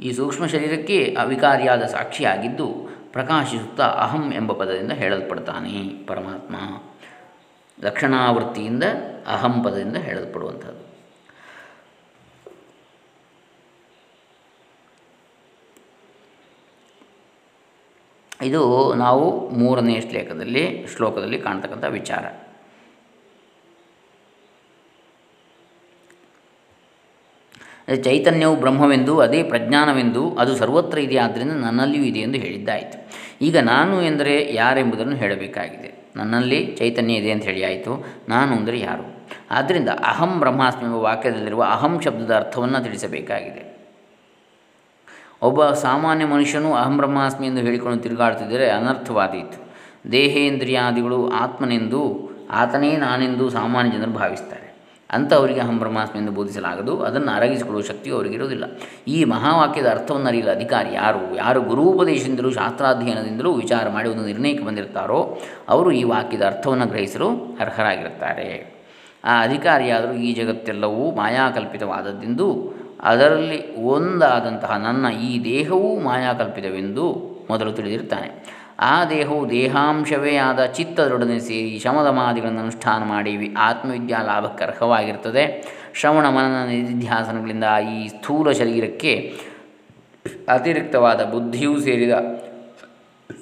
[0.00, 6.54] ಈ ಸೂಕ್ಷ್ಮ ಶರೀರಕ್ಕೆ ಅವಿಕಾರಿಯಾದ ಸಾಕ್ಷಿಯಾಗಿದ್ದು ಪ್ರಕಾಶಿಸುತ್ತಾ ಅಹಂ ಎಂಬ ಪದದಿಂದ ಹೇಳಲ್ಪಡ್ತಾನೆ ಪರಮಾತ್ಮ.
[7.86, 8.84] ಲಕ್ಷಣಾವೃತ್ತಿಯಿಂದ
[9.26, 10.79] ಅಹಂ ಪದದಿಂದ ಹೇಳಲ್ಪಡುವಂಥದ್ದು.
[18.42, 22.24] ಇದು ನಾವು ಮೂರನೇ ಶ್ಲೇಖದಲ್ಲಿ ಶ್ಲೋಕದಲ್ಲಿ ಕಾಣ್ತಕ್ಕಂಥ ವಿಚಾರ.
[28.02, 33.10] ಚೈತನ್ಯವು ಬ್ರಹ್ಮವೆಂದು, ಅದೇ ಪ್ರಜ್ಞಾನವೆಂದು, ಅದು ಸರ್ವತ್ರ ಇದೆ ಆದ್ದರಿಂದ ನನ್ನಲ್ಲಿಯೂ ಇದೆ ಎಂದು ಹೇಳಿದ್ದಾಯಿತು.
[33.42, 36.12] ಈಗ ನಾನು ಎಂದರೆ ಯಾರೆಂಬುದನ್ನು ಹೇಳಬೇಕಾಗಿದೆ.
[36.16, 38.04] ನನ್ನಲ್ಲಿ ಚೈತನ್ಯ ಇದೆ ಅಂತ ಹೇಳಿ ಆಯಿತು.
[38.28, 39.28] ನಾನು ಅಂದರೆ ಯಾರು?
[39.50, 43.69] ಆದ್ದರಿಂದ ಅಹಂ ಬ್ರಹ್ಮಾಸ್ಮಿ ಎಂಬ ವಾಕ್ಯದಲ್ಲಿರುವ ಅಹಂ ಶಬ್ದದ ಅರ್ಥವನ್ನು ತಿಳಿಸಬೇಕಾಗಿದೆ.
[45.42, 49.58] ಒಬ್ಬ ಸಾಮಾನ್ಯ ಮನುಷ್ಯನು ಅಹಂ ಬ್ರಹ್ಮಾಸ್ಮಿ ಎಂದು ಹೇಳಿಕೊಂಡು ತಿರುಗಾಡ್ತಿದ್ದರೆ ಅನರ್ಥವಾದೀತು.
[50.12, 54.70] ದೇಹೇಂದ್ರಿಯಾದಿಗಳು ಆತ್ಮನೆಂದು, ಆತನೇ ನಾನೆಂದು ಸಾಮಾನ್ಯ ಜನರು ಭಾವಿಸ್ತಾರೆ
[55.10, 57.00] ಅಂಥವರಿಗೆ ಅಹಂ ಬ್ರಹ್ಮಾಸ್ಮಿ ಎಂದು ಬೋಧಿಸಲಾಗದು.
[57.02, 58.64] ಅದನ್ನು ಅರಗಿಸಿಕೊಳ್ಳುವ ಶಕ್ತಿಯು ಅವರಿಗಿರುವುದಿಲ್ಲ
[59.08, 61.36] ಈ ಮಹಾವಾಕ್ಯದ ಅರ್ಥವನ್ನು ಅರಿಯಲು ಅಧಿಕಾರಿ ಯಾರು?
[61.36, 67.30] ಯಾರು ಗುರುಪದೇಶದಿಂದಲೂ, ಶಾಸ್ತ್ರಾಧ್ಯಯನದಿಂದಲೂ ವಿಚಾರ ಮಾಡಿ ಒಂದು ನಿರ್ಣಯಕ್ಕೆ ಬಂದಿರ್ತಾರೋ ಅವರು ಈ ವಾಕ್ಯದ ಅರ್ಥವನ್ನು ಗ್ರಹಿಸಲು
[67.60, 68.80] ಅರ್ಹರಾಗಿರುತ್ತಾರೆ.
[69.24, 72.46] ಆ ಅಧಿಕಾರಿಯಾದರೂ ಈ ಜಗತ್ತೆಲ್ಲವೂ ಮಾಯಾಕಲ್ಪಿತವಾದದ್ದೆಂದು
[73.00, 77.12] ಅದರಲ್ಲಿ ಒಂದಾದಂತಹ ನನ್ನ ಈ ದೇಹವೂ ಮಾಯಾಕಲ್ಪಿತವೆಂದು
[77.50, 78.60] ಮೊದಲು ತಿಳಿದಿರ್ತಾನೆ.
[78.80, 85.64] ಆ ದೇಹವು ದೇಹಾಂಶವೇ ಆದ ಚಿತ್ತದೊಡನೆ ಸೇರಿ ಶಮದಮಾದಿಗಳನ್ನು ಅನುಷ್ಠಾನ ಮಾಡಿ ಆತ್ಮವಿದ್ಯಾ ಲಾಭಕ್ಕರ್ಹವಾಗಿರ್ತದೆ
[85.94, 87.64] ಶ್ರವಣ ಮನನ ನಿಧಿಧ್ಯಾಸನಗಳಿಂದ
[87.94, 89.38] ಈ ಸ್ಥೂಲ ಶರೀರಕ್ಕೆ
[90.48, 92.10] ಅತಿರಿಕ್ತವಾದ ಬುದ್ಧಿಯೂ ಸೇರಿದ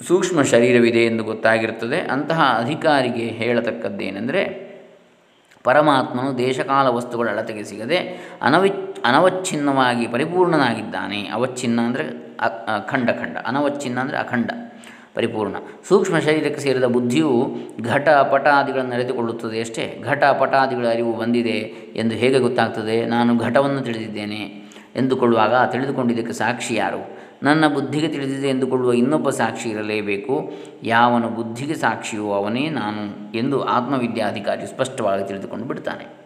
[0.09, 2.01] ಸೂಕ್ಷ್ಮ ಶರೀರವಿದೆ ಎಂದು ಗೊತ್ತಾಗಿರುತ್ತದೆ.
[2.01, 4.68] ಅಂತಹ ಅಧಿಕಾರಿಗೆ ಹೇಳತಕ್ಕದ್ದೇನೆಂದರೆ
[5.65, 7.99] ಪರಮಾತ್ಮನು ದೇಶಕಾಲ ವಸ್ತುಗಳ ಅಳತೆಗೆ ಸಿಗದೆ
[8.43, 8.71] ಅನವಿ
[9.05, 11.21] ಅನವಚ್ಛಿನ್ನವಾಗಿ ಪರಿಪೂರ್ಣನಾಗಿದ್ದಾನೆ.
[11.29, 12.05] ಅವಚ್ಛಿನ್ನ ಅಂದರೆ
[12.77, 14.51] ಅಖಂಡ ಖಂಡ ಅನವಚ್ಛಿನ್ನ ಅಂದರೆ ಅಖಂಡ,
[15.15, 15.57] ಪರಿಪೂರ್ಣ.
[15.89, 17.33] ಸೂಕ್ಷ್ಮ ಶರೀರಕ್ಕೆ ಸೇರಿದ ಬುದ್ಧಿಯು
[17.85, 19.85] ಘಟ ಪಟಾದಿಗಳನ್ನು ನಡೆದುಕೊಳ್ಳುತ್ತದೆ ಅಷ್ಟೇ.
[20.05, 21.59] ಘಟ ಪಟಾದಿಗಳ ಅರಿವು ಬಂದಿದೆ
[21.97, 22.99] ಎಂದು ಹೇಗೆ ಗೊತ್ತಾಗ್ತದೆ?
[23.07, 24.43] ನಾನು ಘಟವನ್ನು ತಿಳಿದಿದ್ದೇನೆ
[24.97, 27.01] ಎಂದುಕೊಳ್ಳುವಾಗ ತಿಳಿದುಕೊಂಡಿದ್ದಕ್ಕೆ ಸಾಕ್ಷಿ ಯಾರು?
[27.43, 30.53] ನನ್ನ ಬುದ್ಧಿಗೆ ತಿಳಿದಿದೆ ಎಂದುಕೊಳ್ಳುವ ಇನ್ನೊಬ್ಬ ಸಾಕ್ಷಿ ಇರಲೇಬೇಕು.
[30.83, 36.19] ಯಾವನ ಬುದ್ಧಿಗೆ ಸಾಕ್ಷಿಯೋ ಅವನೇ ನಾನು ಎಂದು ಆತ್ಮವಿದ್ಯಾಧಿಕಾರಿ ಸ್ಪಷ್ಟವಾಗಿ ತಿಳಿದುಕೊಂಡು ಬಿಡ್ತಾನೆ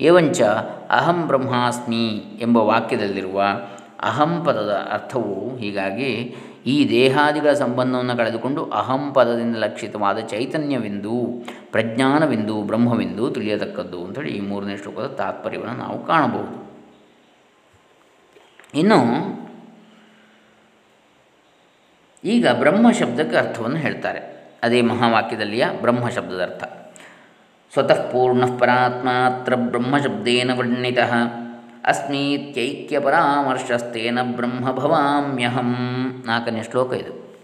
[0.00, 0.42] ಏವಂಚ
[0.90, 2.06] ಅಹಂ ಬ್ರಹ್ಮಾಸ್ಮಿ
[2.40, 3.42] ಎಂಬ ವಾಕ್ಯದಲ್ಲಿರುವ
[4.00, 6.36] ಅಹಂ ಪದದ ಅರ್ಥವು ಹೀಗಾಗಿ
[6.66, 15.06] ಈ ದೇಹಾದಿಗಳ ಸಂಬಂಧವನ್ನು ಕಳೆದುಕೊಂಡು ಅಹಂ ಪದದಿಂದ ಲಕ್ಷಿತವಾದ ಚೈತನ್ಯವೆಂದು, ಪ್ರಜ್ಞಾನವೆಂದು, ಬ್ರಹ್ಮವೆಂದು ತಿಳಿಯತಕ್ಕದ್ದು ಅಂತೇಳಿ ಈ ಮೂರನೇ ಶ್ಲೋಕದ
[15.06, 16.70] ತಾತ್ಪರ್ಯವನ್ನು ನಾವು ಕಾಣಬಹುದು.
[18.74, 18.98] ಇನ್ನು
[22.24, 24.18] ಈಗ ಬ್ರಹ್ಮ ಶಬ್ದಕ್ಕೆ ಅರ್ಥವನ್ನು ಹೇಳ್ತಾರೆ.
[24.62, 26.64] ಅದೇ ಮಹಾವಾಕ್ಯದಲ್ಲಿಯ ಬ್ರಹ್ಮ ಶಬ್ದದ ಅರ್ಥ.
[27.72, 30.98] ಸ್ವತಃ ಪೂರ್ಣ ಪರಾತ್ಮಾತ್ರ ಬ್ರಹ್ಮಶಬ್ದೇನ ವರ್ಣಿತ.
[31.84, 35.76] ಅಸ್ಮೀತ್ಯೈಕ್ಯ ಪರಾಮರ್ಶಸ್ತೇನ ಬ್ರಹ್ಮ ಭವಾಮ್ಯಹಂ.
[36.26, 37.36] ನಾಲ್ಕನೇ ಶ್ಲೋಕ ಇದು.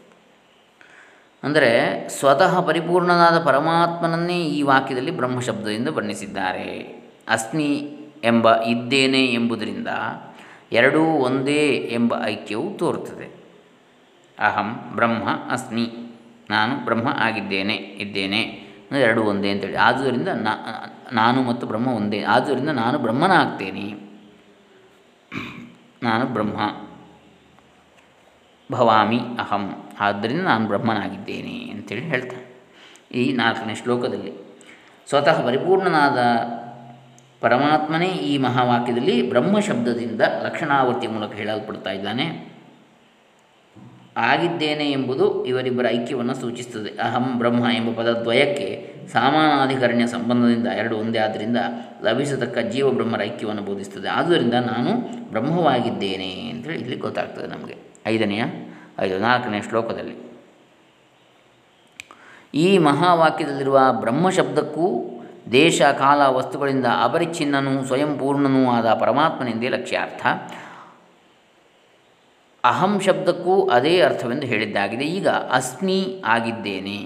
[1.42, 6.66] ಅಂದರೆ ಸ್ವತಃ ಪರಿಪೂರ್ಣನಾದ ಪರಮಾತ್ಮನನ್ನೇ ಈ ವಾಕ್ಯದಲ್ಲಿ ಬ್ರಹ್ಮಶಬ್ದದಿಂದ ವರ್ಣಿಸಿದ್ದಾರೆ.
[7.28, 9.88] ಅಸ್ಮಿ ಎಂಬ ಇದ್ದೇನೆ ಎಂಬುದರಿಂದ
[10.72, 13.45] ಎರಡೂ ಒಂದೇ ಎಂಬ ಐಕ್ಯವು ತೋರುತ್ತದೆ.
[14.38, 15.86] ಅಹಂ ಬ್ರಹ್ಮ ಅಸ್ಮಿ.
[16.50, 18.40] ನಾನು ಬ್ರಹ್ಮ ಆಗಿದ್ದೇನೆ, ಇದ್ದೇನೆ.
[19.00, 20.28] ಎರಡು ಒಂದೇ ಅಂತೇಳಿ ಆದುದರಿಂದ
[21.12, 22.22] ನಾನು ಮತ್ತು ಬ್ರಹ್ಮ ಒಂದೇ.
[22.22, 23.92] ಆದುದರಿಂದ ನಾನು ಬ್ರಹ್ಮನಾಗ್ತೇನೆ.
[26.02, 26.58] ನಾನು ಬ್ರಹ್ಮ.
[28.72, 29.82] ಭವಾಮಿ ಅಹಂ.
[30.00, 32.46] ಆದ್ದರಿಂದ ನಾನು ಬ್ರಹ್ಮನಾಗಿದ್ದೇನೆ ಅಂತೇಳಿ ಹೇಳ್ತಾನೆ
[33.12, 34.32] ಈ ನಾಲ್ಕನೇ ಶ್ಲೋಕದಲ್ಲಿ.
[35.08, 36.18] ಸ್ವತಃ ಪರಿಪೂರ್ಣನಾದ
[37.40, 42.55] ಪರಮಾತ್ಮನೇ ಈ ಮಹಾವಾಕ್ಯದಲ್ಲಿ ಬ್ರಹ್ಮ ಶಬ್ದದಿಂದ ಲಕ್ಷಣಾವರ್ತಿಯ ಮೂಲಕ ಹೇಳಲ್ಪಡ್ತಾ ಇದ್ದಾನೆ.
[44.16, 47.00] ಆಗಿದ್ದೇನೆ ಎಂಬುದು ಇವರಿಬ್ಬರ ಐಕ್ಯವನ್ನು ಸೂಚಿಸುತ್ತದೆ.
[47.02, 51.56] ಅಹಂ ಬ್ರಹ್ಮ ಎಂಬ ಪದದ್ವಯಕ್ಕೆ ಸಾಮಾನಾಧಿಕರಣ್ಯ ಸಂಬಂಧದಿಂದ ಎರಡು ಒಂದೇ ಆದ್ದರಿಂದ
[52.02, 54.08] ಲಭಿಸತಕ್ಕ ಜೀವ ಬ್ರಹ್ಮರ ಐಕ್ಯವನ್ನು ಬೋಧಿಸುತ್ತದೆ.
[54.08, 54.90] ಆದುದರಿಂದ ನಾನು
[55.30, 57.76] ಬ್ರಹ್ಮವಾಗಿದ್ದೇನೆ ಅಂತೇಳಿ ಇಲ್ಲಿ ಗೊತ್ತಾಗ್ತದೆ ನಮಗೆ.
[58.06, 58.44] ಐದನೆಯ,
[58.98, 60.26] ಐದು ನಾಲ್ಕನೇ ಶ್ಲೋಕದಲ್ಲಿ.
[62.54, 65.12] ಈ ಮಹಾವಾಕ್ಯದಲ್ಲಿರುವ ಬ್ರಹ್ಮ ಶಬ್ದಕ್ಕೂ
[65.52, 70.26] ದೇಶ, ಕಾಲ, ವಸ್ತುಗಳಿಂದ ಅಪರಿಚ್ಛಿನ್ನನೂ ಸ್ವಯಂಪೂರ್ಣನೂ ಆದ ಪರಮಾತ್ಮನೆಂದೇ ಲಕ್ಷ್ಯಾರ್ಥ.
[72.70, 75.04] ಅಹಂ ಶಬ್ದಕ್ಕೂ ಅದೇ ಅರ್ಥವೆಂದು ಹೇಳಿದ್ದಾಗಿದೆ.
[75.04, 76.98] ಈಗ ಅಸ್ಮಿ ಆಗಿದ್ದೇನೆ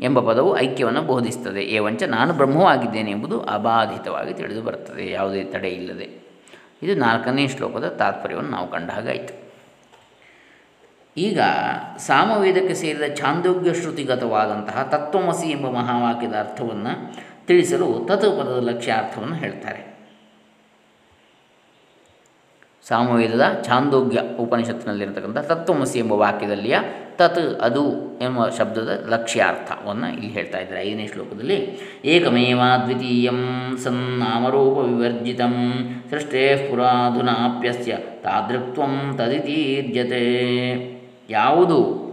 [0.00, 1.62] ಎಂಬ ಪದವು ಐಕ್ಯವನ್ನು ಬೋಧಿಸುತ್ತದೆ.
[1.62, 5.10] ಏವಂಚ ನಾನು ಬ್ರಹ್ಮವಾಗಿದ್ದೇನೆ ಎಂಬುದು ಅಬಾಧಿತವಾಗಿ ತಿಳಿದು ಬರುತ್ತದೆ.
[5.10, 6.28] ಯಾವುದೇ ತಡೆ ಇಲ್ಲದೆ.
[6.82, 9.34] ಇದು ನಾಲ್ಕನೇ ಶ್ಲೋಕದ ತಾತ್ಪರ್ಯವನ್ನು ನಾವು ಕಂಡ ಹಾಗಾಯಿತು
[11.16, 11.40] ಈಗ
[11.96, 16.92] ಸಾಮವೇದಕ್ಕೆ ಸೇರಿದ ಛಾಂದೋಗ್ಯ ಶ್ರುತಿಗತವಾದಂತಹ ತತ್ವಮಸಿ ಎಂಬ ಮಹಾವಾಕ್ಯದ ಅರ್ಥವನ್ನು
[17.46, 19.87] ತಿಳಿಸಲು ತತ್ವ ಪದದ ಲಕ್ಷ್ಯಾರ್ಥವನ್ನು ಹೇಳ್ತಾರೆ.
[22.88, 26.78] ಸಾಮವೇದದ ಛಾಂದೋಗ್ಯ ಉಪನಿಷತ್ತಿನಲ್ಲಿರತಕ್ಕಂಥ ತತ್ವಮಸಿ ಎಂಬ ವಾಕ್ಯದಲ್ಲಿಯ
[27.16, 27.84] ತತ್ ಅದು
[28.20, 30.88] ಎಂಬ ಶಬ್ದದ ಲಕ್ಷ್ಯಾರ್ಥವನ್ನು ಇಲ್ಲಿ ಹೇಳ್ತಾ ಇದ್ದಾರೆ.
[30.88, 35.40] ಐದನೇ ಶ್ಲೋಕದಲ್ಲಿ, ಏಕಮೇವ ದ್ವಿತೀಯಂ ಸನ್ನಾಮರೂಪ ವಿವರ್ಜಿತ
[36.10, 40.24] ಸೃಷ್ಟೇ ಪುರಾಧುನಾಪ್ಯಸ್ಯ ತಾದೃಕ್ತ್ವಂ ತದಿತೀರ್ಯತೆ.
[41.30, 42.08] ಯಾವುದು?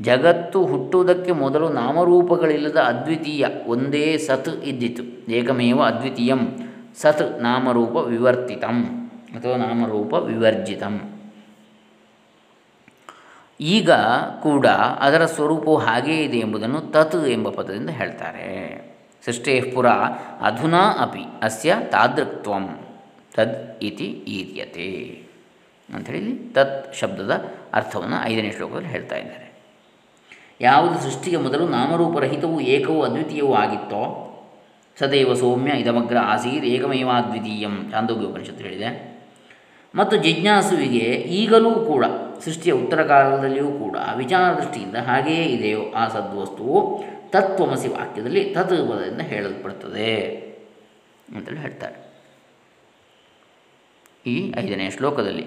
[0.00, 5.32] ಜಗತ್ತು ಹುಟ್ಟುವುದಕ್ಕೆ ಮೊದಲು ನಾಮರೂಪಗಳಿಲ್ಲದ ಅದ್ವಿತೀಯ ಒಂದೇ ಸತ್ ಇದ್ದಿತು.
[5.32, 6.40] ಏಕಮೇವ ಅದ್ವಿತೀಯಂ
[6.96, 9.03] ಸತ್ ನಾಮರೂಪ ವಿವರ್ತಿತಂ
[9.34, 11.10] ಅಥವಾ ನಾಮರೂಪ ವಿವರ್ಜಿತಂ.
[13.60, 13.90] ಈಗ
[14.42, 14.66] ಕೂಡ
[14.98, 18.48] ಅದರ ಸ್ವರೂಪವು ಹಾಗೇ ಇದೆ ಎಂಬುದನ್ನು ತತ್ ಎಂಬ ಪದದಿಂದ ಹೇಳ್ತಾರೆ.
[19.24, 19.88] ಸೃಷ್ಟೇ ಪುರ
[20.40, 22.78] ಅಧುನಾ ಅಪಿ ಅಸ್ಯ ತಾದೃಕ್ತ್ವಂ.
[23.34, 25.22] ತದ್ ಇತಿ ಈರ್ಯತೆ
[25.94, 29.54] ಅಂಥೇಳಿ ತತ್ ಶಬ್ದದ ಅರ್ಥವನ್ನು ಐದನೇ ಶ್ಲೋಕದಲ್ಲಿ ಹೇಳ್ತಾ ಇದ್ದಾರೆ.
[30.60, 34.30] ಯಾವುದು ಸೃಷ್ಟಿಗೆ ಮೊದಲು ನಾಮರೂಪರಹಿತವೂ ಏಕವೂ ಅದ್ವಿತೀಯವೂ ಆಗಿತ್ತೋ?
[34.98, 37.88] ಸದೈವ ಸೌಮ್ಯ ಇದಮಗ್ರ ಆಸೀರ್ ಏಕಮೇವಾದ್ವಿತೀಯಂ.
[37.90, 39.13] ಚಾಂದೋಗ್ಯ ಉಪನಿಷತ್ತು ಹೇಳಿದೆ.
[39.94, 41.04] ಮತ್ತು ಜಿಜ್ಞಾಸುವಿಗೆ
[41.38, 42.04] ಈಗಲೂ ಕೂಡ,
[42.44, 50.36] ಸೃಷ್ಟಿಯ ಉತ್ತರ ಕಾಲದಲ್ಲಿಯೂ ಕೂಡ ವಿಚಾರ ದೃಷ್ಟಿಯಿಂದ ಹಾಗೆಯೇ ಇದೆಯೋ ಆ ಸದ್ವಸ್ತುವು ತತ್ವಮಸಿ ವಾಕ್ಯದಲ್ಲಿ ತತ್ ಪದದಿಂದ ಹೇಳಲ್ಪಡುತ್ತದೆ
[51.36, 52.14] ಅಂತೇಳಿ ಹೇಳ್ತಾರೆ.
[54.26, 55.46] ಈ ಐದನೇ ಶ್ಲೋಕದಲ್ಲಿ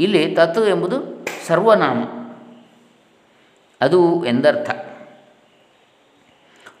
[0.00, 2.04] ಇಲ್ಲಿ ತತ್ವ ಎಂಬುದು ಸರ್ವನಾಮ.
[3.80, 4.70] ಅದು ಎಂದರ್ಥ.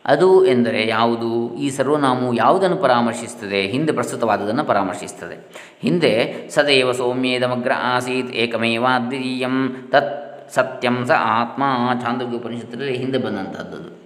[0.06, 1.54] ಅದು ಎಂದರೆ ಯಾವುದು?
[1.54, 3.62] ಈ ಸರ್ವನಾಮವು ಯಾವುದನ್ನು ಪರಾಮರ್ಶಿಸುತ್ತದೆ?
[3.66, 5.46] ಹಿಂದೆ ಪ್ರಸ್ತುತವಾದದನ್ನು ಪರಾಮರ್ಶಿಸುತ್ತದೆ.
[5.80, 11.62] ಹಿಂದೆ ಸದೈವ ಸೌಮ್ಯೇದಮಗ್ರ ಆಸೀತ್ ಏಕಮೇವ ದ್ವಿತೀಯಂ ತತ್ ಸತ್ಯಂ ಸ ಆತ್ಮ
[12.02, 13.98] ಛಾಂದೋಗ್ಯ ಉಪನಿಷತ್ತಲ್ಲಿ ಹಿಂದೆ ಬಂದಂಥದ್ದು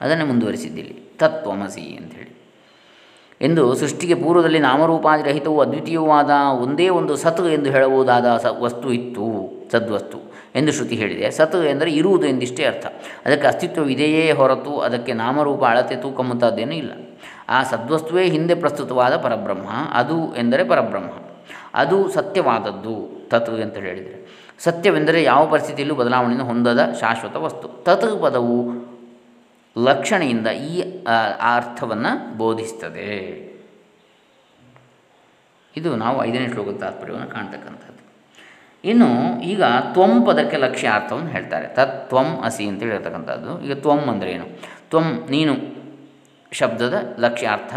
[0.00, 2.38] ಅದನ್ನು ಮುಂದುವರಿಸಿದ್ದಿಲ್ಲಿ ತತ್ವಮಸಿ ಅಂಥೇಳಿ.
[3.40, 6.30] ಎಂದು ಸೃಷ್ಟಿಗೆ ಪೂರ್ವದಲ್ಲಿ ನಾಮರೂಪಾದಿರಹಿತವು ಅದ್ವಿತೀಯವಾದ
[6.62, 9.57] ಒಂದೇ ಒಂದು ಸತ್ ಎಂದು ಹೇಳಬಹುದಾದ ಸ ವಸ್ತು ಇತ್ತು.
[9.72, 10.18] ಸದ್ವಸ್ತು
[10.54, 11.30] ಎಂದು ಶ್ರುತಿ ಹೇಳಿದೆ.
[11.30, 12.86] ಸತ್ ಎಂದರೆ ಇರುವುದು ಎಂದಿಷ್ಟೇ ಅರ್ಥ.
[13.26, 16.92] ಅದಕ್ಕೆ ಅಸ್ತಿತ್ವವಿದೆಯೇ ಹೊರತು ಅದಕ್ಕೆ ನಾಮರೂಪ ಅಳತೆ ತೂಕ ಮುಂತಾದ್ದೇನೂ ಇಲ್ಲ.
[17.48, 19.68] ಆ ಸದ್ವಸ್ತುವೇ ಹಿಂದೆ ಪ್ರಸ್ತುತವಾದ ಪರಬ್ರಹ್ಮ.
[19.92, 21.10] ಅದು ಎಂದರೆ ಪರಬ್ರಹ್ಮ.
[21.74, 23.28] ಅದು ಸತ್ಯವಾದದ್ದು.
[23.28, 24.28] ತತ್ ಅಂತ ಹೇಳಿದರೆ.
[24.58, 27.68] ಸತ್ಯವೆಂದರೆ ಯಾವ ಪರಿಸ್ಥಿತಿಯಲ್ಲೂ ಬದಲಾವಣೆಯನ್ನು ಹೊಂದದ ಶಾಶ್ವತ ವಸ್ತು.
[27.68, 28.88] ತತ್ ಪದವು
[29.78, 31.04] ಲಕ್ಷಣೆಯಿಂದ ಈ
[31.56, 33.48] ಅರ್ಥವನ್ನು ಬೋಧಿಸ್ತದೆ.
[35.76, 38.07] ಇದು ನಾವು ಐದನೇ ಶ್ಲೋಕದ ತಾತ್ಪರ್ಯವನ್ನು ಕಾಣ್ತಕ್ಕಂಥದ್ದು.
[38.84, 39.62] ಇನ್ನು ಈಗ
[39.94, 41.76] ತ್ವಂ ಪದಕ್ಕೆ ಲಕ್ಷ್ಯ ಅರ್ಥವನ್ನು ಹೇಳ್ತಾರೆ.
[41.76, 44.44] ತತ್ ತ್ವಂ ಅಸಿ ಅಂತೇಳಿ ಹೇಳ್ತಕ್ಕಂಥದ್ದು ಈಗ ತ್ವಂ ಅಂದರೆ ಏನು?
[44.90, 45.56] ತ್ವಂ ನೀನು
[46.52, 47.74] ಶಬ್ದದ ಲಕ್ಷ್ಯಾರ್ಥ.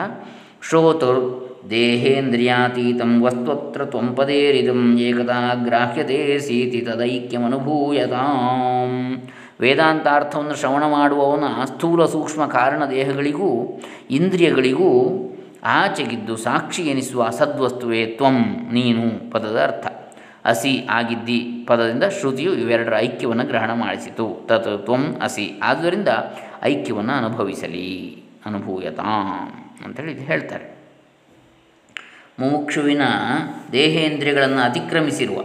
[0.67, 9.21] ಶ್ರೋತುರ್ ದೇಹೇಂದ್ರಿಯಾತೀತಂ ವಸ್ತುತ್ರ ತ್ವಂ ಪದೇರಿದಂ ಏಕದಾ ಗ್ರಾಹ್ಯತೆ ಸೀತಿ ತದೈಕ್ಯಮನುಭೂಯತಾಂ.
[9.59, 15.19] ವೇದಾಂತಾರ್ಥವನ್ನು ಶ್ರವಣ ಮಾಡುವವನ ಸ್ಥೂಲ ಸೂಕ್ಷ್ಮ ಕಾರಣ ದೇಹಗಳಿಗೂ ಇಂದ್ರಿಯಗಳಿಗೂ
[15.63, 19.87] ಆಚೆಗಿದ್ದು ಸಾಕ್ಷಿ ಎನಿಸುವ ಸದ್ವಸ್ತುವೇ ತ್ವಂ ನೀನು ಪದದ ಅರ್ಥ.
[20.45, 24.45] ಅಸಿ ಆಗಿದ್ದಿ ಪದದಿಂದ ಶ್ರುತಿಯು ಇವೆರಡರ ಐಕ್ಯವನ್ನು ಗ್ರಹಣ ಮಾಡಿಸಿತು.
[24.47, 26.07] ತತ್ ತ್ವಂ ಅಸಿ ಆದ್ದರಿಂದ
[26.63, 28.17] ಐಕ್ಯವನ್ನು ಅನುಭವಿಸಲಿ.
[28.45, 30.81] ಅನುಭೂಯತಾಂ ಅಂತೇಳಿ ಹೇಳ್ತಾರೆ.
[32.39, 33.01] ಮುಮುಕ್ಷುವಿನ
[33.71, 35.41] ದೇಹೇಂದ್ರಿಯಗಳನ್ನು ಅತಿಕ್ರಮಿಸಿರುವ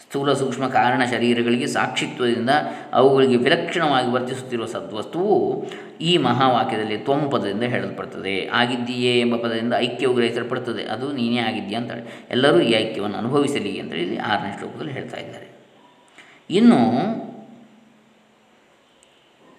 [0.00, 2.50] ಸ್ಥೂಲ ಸೂಕ್ಷ್ಮ ಕಾರಣ ಶರೀರಗಳಿಗೆ ಸಾಕ್ಷಿತ್ವದಿಂದ
[2.92, 5.66] ಅವುಗಳಿಗೆ ವಿಲಕ್ಷಣವಾಗಿ ವರ್ತಿಸುತ್ತಿರುವ ಸದ್ವಸ್ತುವು
[6.00, 8.46] ಈ ಮಹಾವಾಕ್ಯದಲ್ಲಿ ತ್ವಂ ಪದದಿಂದ ಹೇಳಲ್ಪಡ್ತದೆ.
[8.46, 14.18] ಆಗಿದ್ದೀಯೇ ಎಂಬ ಪದದಿಂದ ಐಕ್ಯವು ಗ್ರಹಿಸಲ್ಪಡ್ತದೆ ಅದು ನೀನೇ ಆಗಿದ್ದೀಯ ಅಂತೇಳಿ ಎಲ್ಲರೂ ಈ ಐಕ್ಯವನ್ನು ಅನುಭವಿಸಲಿ ಅಂತೇಳಿ ಇಲ್ಲಿ
[14.18, 15.48] ಆರನೇ ಶ್ಲೋಕದಲ್ಲಿ ಹೇಳ್ತಾ ಇದ್ದಾರೆ.
[16.50, 16.80] ಇನ್ನು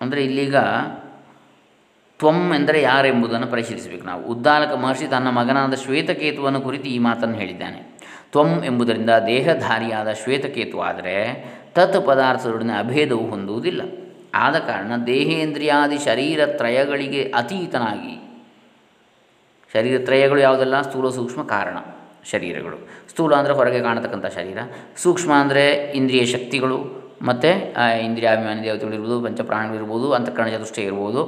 [0.02, 0.56] ಅಂದರೆ ಇಲ್ಲಿಗ
[2.20, 4.24] ತ್ವಂ ಎಂದರೆ ಯಾರೆಂಬುದನ್ನು ಪರಿಶೀಲಿಸಬೇಕು ನಾವು.
[4.24, 7.98] ಉದ್ದಾಲಕ ಮಹರ್ಷಿ ತನ್ನ ಮಗನಾದ ಶ್ವೇತಕೇತುವನ್ನು ಕುರಿತು ಈ ಮಾತನ್ನು ಹೇಳಿದ್ದಾನೆ.
[8.32, 11.16] ತ್ವಂ ಎಂಬುದರಿಂದ ದೇಹಧಾರಿಯಾದ ಶ್ವೇತಕೇತು ಆದರೆ
[11.74, 14.07] ತತ್ ಪದಾರ್ಥದೊಡನೆ ಅಭೇದವು ಹೊಂದುವುದಿಲ್ಲ.
[14.44, 18.16] ಆದ ಕಾರಣ ದೇಹೇಂದ್ರಿಯಾದಿ ಶರೀರ ತ್ರಯಗಳಿಗೆ ಅತೀತನಾಗಿ,
[19.72, 20.78] ಶರೀರ ತ್ರಯಗಳು ಯಾವುದೆಲ್ಲ?
[20.88, 21.78] ಸ್ಥೂಲ ಸೂಕ್ಷ್ಮ ಕಾರಣ
[22.32, 22.78] ಶರೀರಗಳು.
[23.12, 24.60] ಸ್ಥೂಲ ಅಂದರೆ ಹೊರಗೆ ಕಾಣತಕ್ಕಂಥ ಶರೀರ.
[25.04, 25.66] ಸೂಕ್ಷ್ಮ ಅಂದರೆ
[26.00, 26.80] ಇಂದ್ರಿಯ ಶಕ್ತಿಗಳು
[27.30, 27.52] ಮತ್ತು
[28.08, 31.22] ಇಂದ್ರಿಯಾಭಿಮಾನಿ ದೇವತೆಗಳಿರ್ಬೋದು ಪಂಚಪ್ರಾಣಗಳಿರ್ಬೋದು ಅಂತಃಕರಣ ಚತುಷ್ಟಯ ಇರ್ಬೋದು,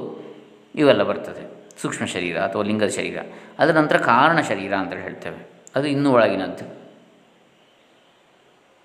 [0.76, 1.44] ಇವೆಲ್ಲ ಬರ್ತದೆ.
[1.82, 3.18] ಸೂಕ್ಷ್ಮ ಶರೀರ ಅಥವಾ ಲಿಂಗದ ಶರೀರ.
[3.62, 5.40] ಅದರ ನಂತರ ಕಾರಣ ಶರೀರ ಅಂತ ಹೇಳ್ತೇವೆ.
[5.78, 6.66] ಅದು ಇನ್ನೂ ಒಳಗಿನದ್ದು.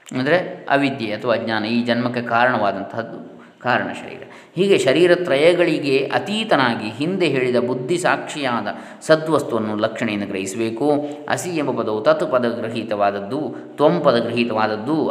[0.06, 0.38] ಅಂದರೆ
[0.74, 3.18] ಅವಿದ್ಯೆ ಅಥವಾ ಅಜ್ಞಾನ ಈ ಜನ್ಮಕ್ಕೆ ಕಾರಣವಾದಂತಹದ್ದು.
[3.64, 4.22] ಕಾರಣ ಶರೀರ.
[4.57, 8.68] ಹೀಗೆ ಶರೀರತ್ರಯಗಳಿಗೆ ಅತೀತನಾಗಿ ಹಿಂದೆ ಹೇಳಿದ ಬುದ್ಧಿ ಸಾಕ್ಷಿಯಾದ
[9.03, 10.87] ಸದ್ವಸ್ತುವನ್ನು ಲಕ್ಷಣೆಯನ್ನು ಗ್ರಹಿಸಬೇಕು.
[11.29, 13.40] ಅಸಿ ಎಂಬ ಪದವು ತತ್ ಪದಗ್ರಹೀತವಾದದ್ದು
[13.77, 13.96] ತ್ವಂ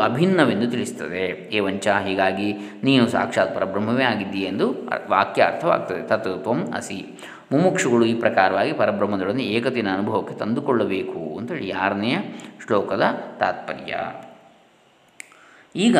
[0.04, 4.70] ಅಭಿನ್ನವೆಂದು ತಿಳಿಸುತ್ತದೆ ಏವಂಚ, ಹೀಗಾಗಿ ನೀನು ಸಾಕ್ಷಾತ್ ಪರಬ್ರಹ್ಮವೇ ಆಗಿದ್ದೀಯ ಎಂದು
[5.10, 6.08] ವಾಕ್ಯ ಅರ್ಥವಾಗ್ತದೆ.
[6.08, 7.00] ತತ್, ತ್ವಂ ಅಸಿ
[7.52, 12.18] ಮುಮುಕ್ಷುಗಳು ಈ ಪ್ರಕಾರವಾಗಿ ಪರಬ್ರಹ್ಮದೊಡನೆ ಏಕತೆಯ ಅನುಭವಕ್ಕೆ ತಂದುಕೊಳ್ಳಬೇಕು ಅಂತೇಳಿ ಆರನೆಯ
[12.68, 13.04] ಶ್ಲೋಕದ
[13.39, 13.96] ತಾತ್ಪರ್ಯ.
[15.75, 15.97] ಈಗ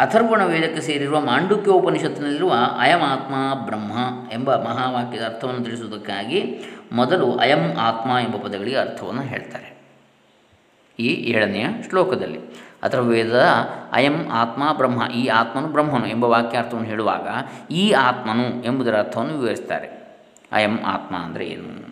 [0.00, 3.92] ಅಥರ್ವಣ ವೇದಕ್ಕೆ ಸೇರಿರುವ ಮಾಂಡುಕ್ಯೋಪನಿಷತ್ತಿನಲ್ಲಿರುವ ಅಯಂ ಆತ್ಮ ಬ್ರಹ್ಮ
[4.32, 6.60] ಎಂಬ ಮಹಾವಾಕ್ಯದ ಅರ್ಥವನ್ನು ತಿಳಿಸುವುದಕ್ಕಾಗಿ
[6.92, 9.80] ಮೊದಲು ಅಯಂ ಆತ್ಮ ಎಂಬ ಪದಗಳಿಗೆ ಅರ್ಥವನ್ನು ಹೇಳ್ತಾರೆ.
[10.98, 12.40] ಈ ಏಳನೆಯ ಶ್ಲೋಕದಲ್ಲಿ
[12.82, 13.46] ಅಥರ್ವವೇದದ
[13.92, 17.28] ಅಯಂ ಆತ್ಮ ಬ್ರಹ್ಮ, ಈ ಆತ್ಮನು ಬ್ರಹ್ಮನು ಎಂಬ ವಾಕ್ಯಾರ್ಥವನ್ನು ಹೇಳುವಾಗ
[17.70, 19.88] ಈ ಆತ್ಮನು ಎಂಬುದರ ಅರ್ಥವನ್ನು ವಿವರಿಸ್ತಾರೆ.
[20.52, 21.90] ಅಯಂ ಆತ್ಮ ಅಂದರೆ ಏನು?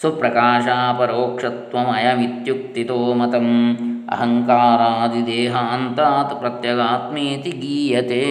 [0.00, 3.76] ಸ್ವಪ್ರಕಾಶಾಪರೋಕ್ಷತ್ವ ಅಯಮಿತ್ಯುಕ್ತಿತೋ ಮತಂ
[4.14, 8.24] ಅಹಂಕಾರಾದಿದೇಹಾಂತಾತ್ ಪ್ರತ್ಯಗಾತ್ಮೇತಿ ಗೀಯತೆ.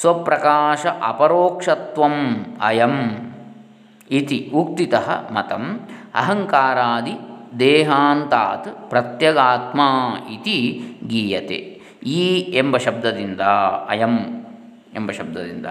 [0.00, 3.26] ಸ್ವಪ್ರಕಾಶ ಅಪರೋಕ್ಷತ್ವಂ ಅಯಂ
[4.10, 5.80] ಇತಿ ಉಕ್ತಿತಃ ಮತಂ
[6.14, 7.14] ಅಹಂಕಾರಾದಿ
[7.58, 9.80] ದೇಹಾಂತಾತ್ ಪ್ರತ್ಯಗಾತ್ಮ
[10.32, 11.80] ಇತಿ ಗೀಯತೆ.
[12.02, 13.40] ಈ ಎಂಬ ಶಬ್ದದಿಂದ,
[13.88, 14.44] ಅಯಂ
[14.94, 15.66] ಎಂಬ ಶಬ್ದದಿಂದ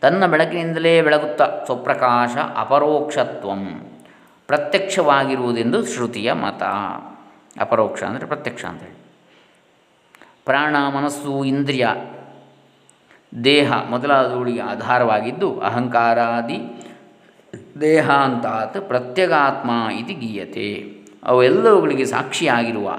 [0.00, 3.92] ತನ್ನ ಬೆಳಕಿನಿಂದಲೇ ಬೆಳಗುತ್ತಾ ಸ್ವಪ್ರಕಾಶ ಅಪರೋಕ್ಷತ್ವಂ
[4.46, 6.62] ಪ್ರತ್ಯಕ್ಷವಾಗಿರುವುದೆಂದು ಶ್ರುತಿಯ ಮತ.
[7.58, 8.96] ಅಪರೋಕ್ಷ ಅಂದರೆ ಪ್ರತ್ಯಕ್ಷ ಅಂತೇಳಿ
[10.44, 11.88] ಪ್ರಾಣ, ಮನಸ್ಸು, ಇಂದ್ರಿಯ,
[13.44, 16.58] ದೇಹ ಮೊದಲಾದವುಗಳಿಗೆ ಆಧಾರವಾಗಿದ್ದು ಅಹಂಕಾರಾದಿ
[17.80, 21.00] ದೇಹಾಂತಾತ್ ಪ್ರತ್ಯಗಾತ್ಮ ಇದು ಗೀಯತೆ.
[21.24, 22.98] ಅವೆಲ್ಲವುಗಳಿಗೆ ಸಾಕ್ಷಿಯಾಗಿರುವ,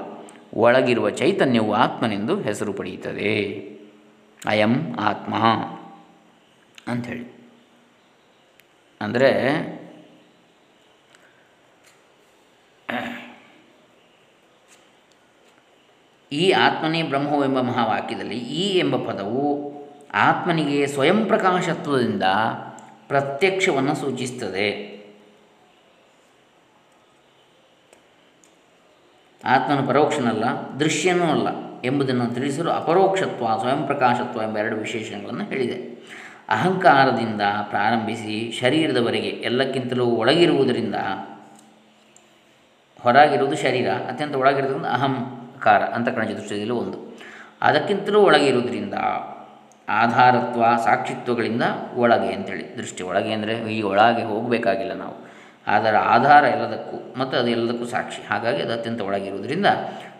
[0.54, 3.32] ಒಳಗಿರುವ ಚೈತನ್ಯವು ಆತ್ಮನೆಂದು ಹೆಸರು ಪಡೆಯುತ್ತದೆ.
[4.46, 5.34] ಅಯಂ ಆತ್ಮ
[6.92, 7.46] ಅಂಥೇಳಿ
[9.00, 9.32] ಅಂದರೆ
[16.32, 19.72] ಈ ಆತ್ಮನೇ ಬ್ರಹ್ಮವು ಎಂಬ ಮಹಾವಾಕ್ಯದಲ್ಲಿ ಈ ಎಂಬ ಪದವು
[20.14, 22.22] ಆತ್ಮನಿಗೆ ಸ್ವಯಂ ಪ್ರಕಾಶತ್ವದಿಂದ
[23.08, 24.92] ಪ್ರತ್ಯಕ್ಷವನ್ನು ಸೂಚಿಸುತ್ತದೆ.
[29.44, 30.44] ಆತ್ಮನು ಪರೋಕ್ಷನಲ್ಲ,
[30.80, 31.48] ದೃಶ್ಯನೂ ಅಲ್ಲ
[31.82, 35.78] ಎಂಬುದನ್ನು ತಿಳಿಸಲು ಅಪರೋಕ್ಷತ್ವ, ಸ್ವಯಂ ಪ್ರಕಾಶತ್ವ ಎಂಬ ಎರಡು ವಿಶೇಷಣಗಳನ್ನು ಹೇಳಿದೆ.
[36.48, 40.94] ಅಹಂಕಾರದಿಂದ ಪ್ರಾರಂಭಿಸಿ ಶರೀರದವರೆಗೆ ಎಲ್ಲಕ್ಕಿಂತಲೂ ಒಳಗಿರುವುದರಿಂದ,
[43.00, 44.86] ಹೊರಗಿರುವುದು ಶರೀರ, ಅತ್ಯಂತ ಒಳಗಿರುವುದರಿಂದ
[45.62, 46.98] ಅಹಂಕಾರ ಅಂತಃಕರಣ ಚತುಷ್ಟಯದಲ್ಲಿ ಒಂದು.
[47.62, 48.96] ಅದಕ್ಕಿಂತಲೂ ಒಳಗೆ ಇರುವುದರಿಂದ
[49.88, 51.64] ಆಧಾರತ್ವ, ಸಾಕ್ಷಿತ್ವಗಳಿಂದ
[51.96, 52.64] ಒಳಗೆ ಅಂತೇಳಿ.
[52.78, 55.16] ದೃಷ್ಟಿ ಒಳಗೆ ಅಂದರೆ ಈ ಒಳಗೆ ಹೋಗಬೇಕಾಗಿಲ್ಲ ನಾವು.
[55.66, 58.20] ಅದರ ಆಧಾರ ಎಲ್ಲದಕ್ಕೂ ಮತ್ತು ಅದು ಎಲ್ಲದಕ್ಕೂ ಸಾಕ್ಷಿ.
[58.30, 59.68] ಹಾಗಾಗಿ ಅದು ಅತ್ಯಂತ ಒಳಗಿರುವುದರಿಂದ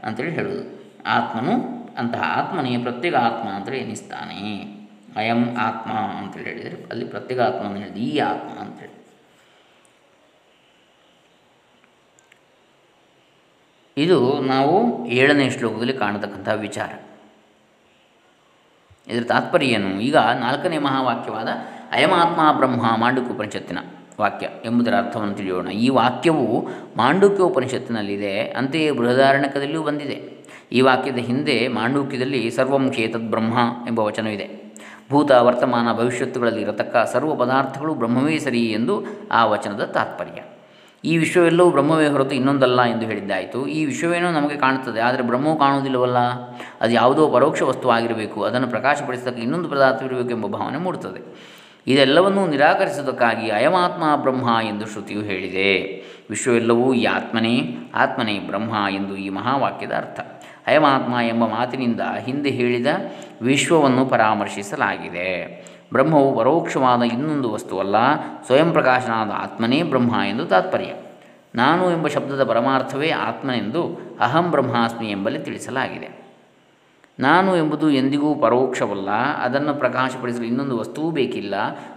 [0.05, 0.65] ಅಂತೇಳಿ ಹೇಳುವುದು.
[1.07, 1.55] ಆತ್ಮನು
[1.99, 4.41] ಅಂತಹ ಆತ್ಮನೇ ಪ್ರತ್ಯೇಕ ಆತ್ಮ ಅಂತೇಳಿ ಎನಿಸ್ತಾನೆ
[5.21, 7.99] ಅಯಂ ಆತ್ಮ ಅಂತೇಳಿ ಹೇಳಿದರೆ ಅಲ್ಲಿ ಪ್ರತ್ಯೇಕ ಆತ್ಮನ ಹೇಳಿದ.
[8.09, 8.95] ಈ ಆತ್ಮ ಅಂತೇಳಿ
[13.97, 16.91] ಇದು ನಾವು ಏಳನೇ ಶ್ಲೋಕದಲ್ಲಿ ಕಾಣತಕ್ಕಂಥ ವಿಚಾರ.
[19.09, 20.01] ಇದರ ತಾತ್ಪರ್ಯ ಏನು?
[20.01, 21.49] ಈಗ ನಾಲ್ಕನೇ ಮಹಾವಾಕ್ಯವಾದ
[21.93, 23.79] ಅಯಮಾತ್ಮ ಬ್ರಹ್ಮ ಮಾಂಡುಕ್ಯೋಪನಿಷತ್ತಿನ
[24.21, 25.69] ವಾಕ್ಯ ಎಂಬುದರ ಅರ್ಥವನ್ನು ತಿಳಿಯೋಣ.
[25.69, 30.43] ಈ ವಾಕ್ಯವು ಮಾಂಡುಕ್ಯೋಪನಿಷತ್ತಿನಲ್ಲಿದೆ, ಅಂತೆಯೇ ಬೃಹದಾರಣ್ಯಕದಲ್ಲಿಯೂ ಬಂದಿದೆ.
[30.73, 34.73] ಈ ವಾಕ್ಯದ ಹಿಂದೆ ಮಾಂಡುಕ್ಯದಲ್ಲಿ ಸರ್ವಂ ಚೇತದ್ ಬ್ರಹ್ಮ ಎಂಬ ವಚನವಿದೆ
[35.11, 40.43] ಭೂತ ವರ್ತಮಾನ ಭವಿಷ್ಯತ್ತುಗಳಲ್ಲಿ ಇರತಕ್ಕ ಸರ್ವ ಪದಾರ್ಥಗಳು ಬ್ರಹ್ಮವೇ ಸರಿ ಎಂದು ಆ ವಚನದ ತಾತ್ಪರ್ಯ.
[41.05, 43.67] ಈ ವಿಶ್ವವೆಲ್ಲವೂ ಬ್ರಹ್ಮವೇ ಹೊರತು ಇನ್ನೊಂದಲ್ಲ ಎಂದು ಹೇಳಿದ್ದಾಯಿತು.
[43.67, 46.19] ಈ ವಿಶ್ವವೇನೋ ನಮಗೆ ಕಾಣುತ್ತದೆ, ಆದರೆ ಬ್ರಹ್ಮವು ಕಾಣುವುದಿಲ್ಲವಲ್ಲ?
[46.81, 51.53] ಅದು ಯಾವುದೋ ಪರೋಕ್ಷ ವಸ್ತು ಆಗಿರಬೇಕು, ಅದನ್ನು ಪ್ರಕಾಶಪಡಿಸಿದಕ್ಕೆ ಇನ್ನೊಂದು ಪದಾರ್ಥವಿರಬೇಕು ಎಂಬ ಭಾವನೆ ಮೂಡುತ್ತದೆ.
[51.87, 55.73] ಇದೆಲ್ಲವನ್ನೂ ನಿರಾಕರಿಸುವುದಕ್ಕಾಗಿ ಅಯಮಾತ್ಮ ಬ್ರಹ್ಮ ಎಂದು ಶ್ರುತಿಯು ಹೇಳಿದೆ.
[56.31, 60.21] ವಿಶ್ವವೆಲ್ಲವೂ ಈ ಆತ್ಮನೇ ಆತ್ಮನೇ ಬ್ರಹ್ಮ ಎಂದು ಈ ಮಹಾವಾಕ್ಯದ ಅರ್ಥ.
[60.67, 62.87] ಅಯಮಾತ್ಮ ಎಂಬ ಮಾತಿನಿಂದ ಹಿಂದೆ ಹೇಳಿದ
[63.43, 65.29] ವಿಶ್ವವನ್ನು ಪರಾಮರ್ಶಿಸಲಾಗಿದೆ.
[65.93, 67.97] ಬ್ರಹ್ಮವು ಪರೋಕ್ಷವಾದ ಇನ್ನೊಂದು ವಸ್ತುವಲ್ಲ,
[68.47, 70.93] ಸ್ವಯಂ ಪ್ರಕಾಶನಾದ ಆತ್ಮನೇ ಬ್ರಹ್ಮ ಎಂದು ತಾತ್ಪರ್ಯ.
[71.55, 76.23] ನಾನು ಎಂಬ ಶಬ್ದದ ಪರಮಾರ್ಥವೇ ಆತ್ಮನೆಂದು ಅಹಂ ಬ್ರಹ್ಮಾಸ್ಮಿ ಎಂಬಲ್ಲಿ ತಿಳಿಸಲಾಗಿದೆ.
[77.19, 79.11] ನಾನು ಎಂಬುದು ಎಂದಿಗೂ ಪರೋಕ್ಷವಲ್ಲ,
[79.43, 81.55] ಅದನ್ನು ಪ್ರಕಾಶಪಡಿಸಲು ಇನ್ನೊಂದು ವಸ್ತುವೂ ಬೇಕಿಲ್ಲ.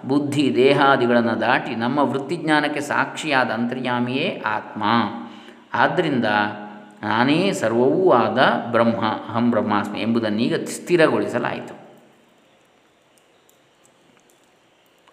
[0.07, 4.83] ಬುದ್ಧಿ ದೇಹಾದಿಗಳನ್ನು ದಾಟಿ ನಮ್ಮ ವೃತ್ತಿಜ್ಞಾನಕ್ಕೆ ಸಾಕ್ಷಿಯಾದ ಅಂತರ್ಯಾಮಿಯೇ ಆತ್ಮ.
[5.73, 6.25] ಆದ್ದರಿಂದ
[7.03, 8.37] ನಾನೇ ಸರ್ವವೂ ಆದ
[8.71, 11.84] ಬ್ರಹ್ಮ, ಅಹಂ ಬ್ರಹ್ಮಾಸ್ಮಿ ಎಂಬುದನ್ನೀಗ ಸ್ಥಿರಗೊಳಿಸಲಾಯಿತು.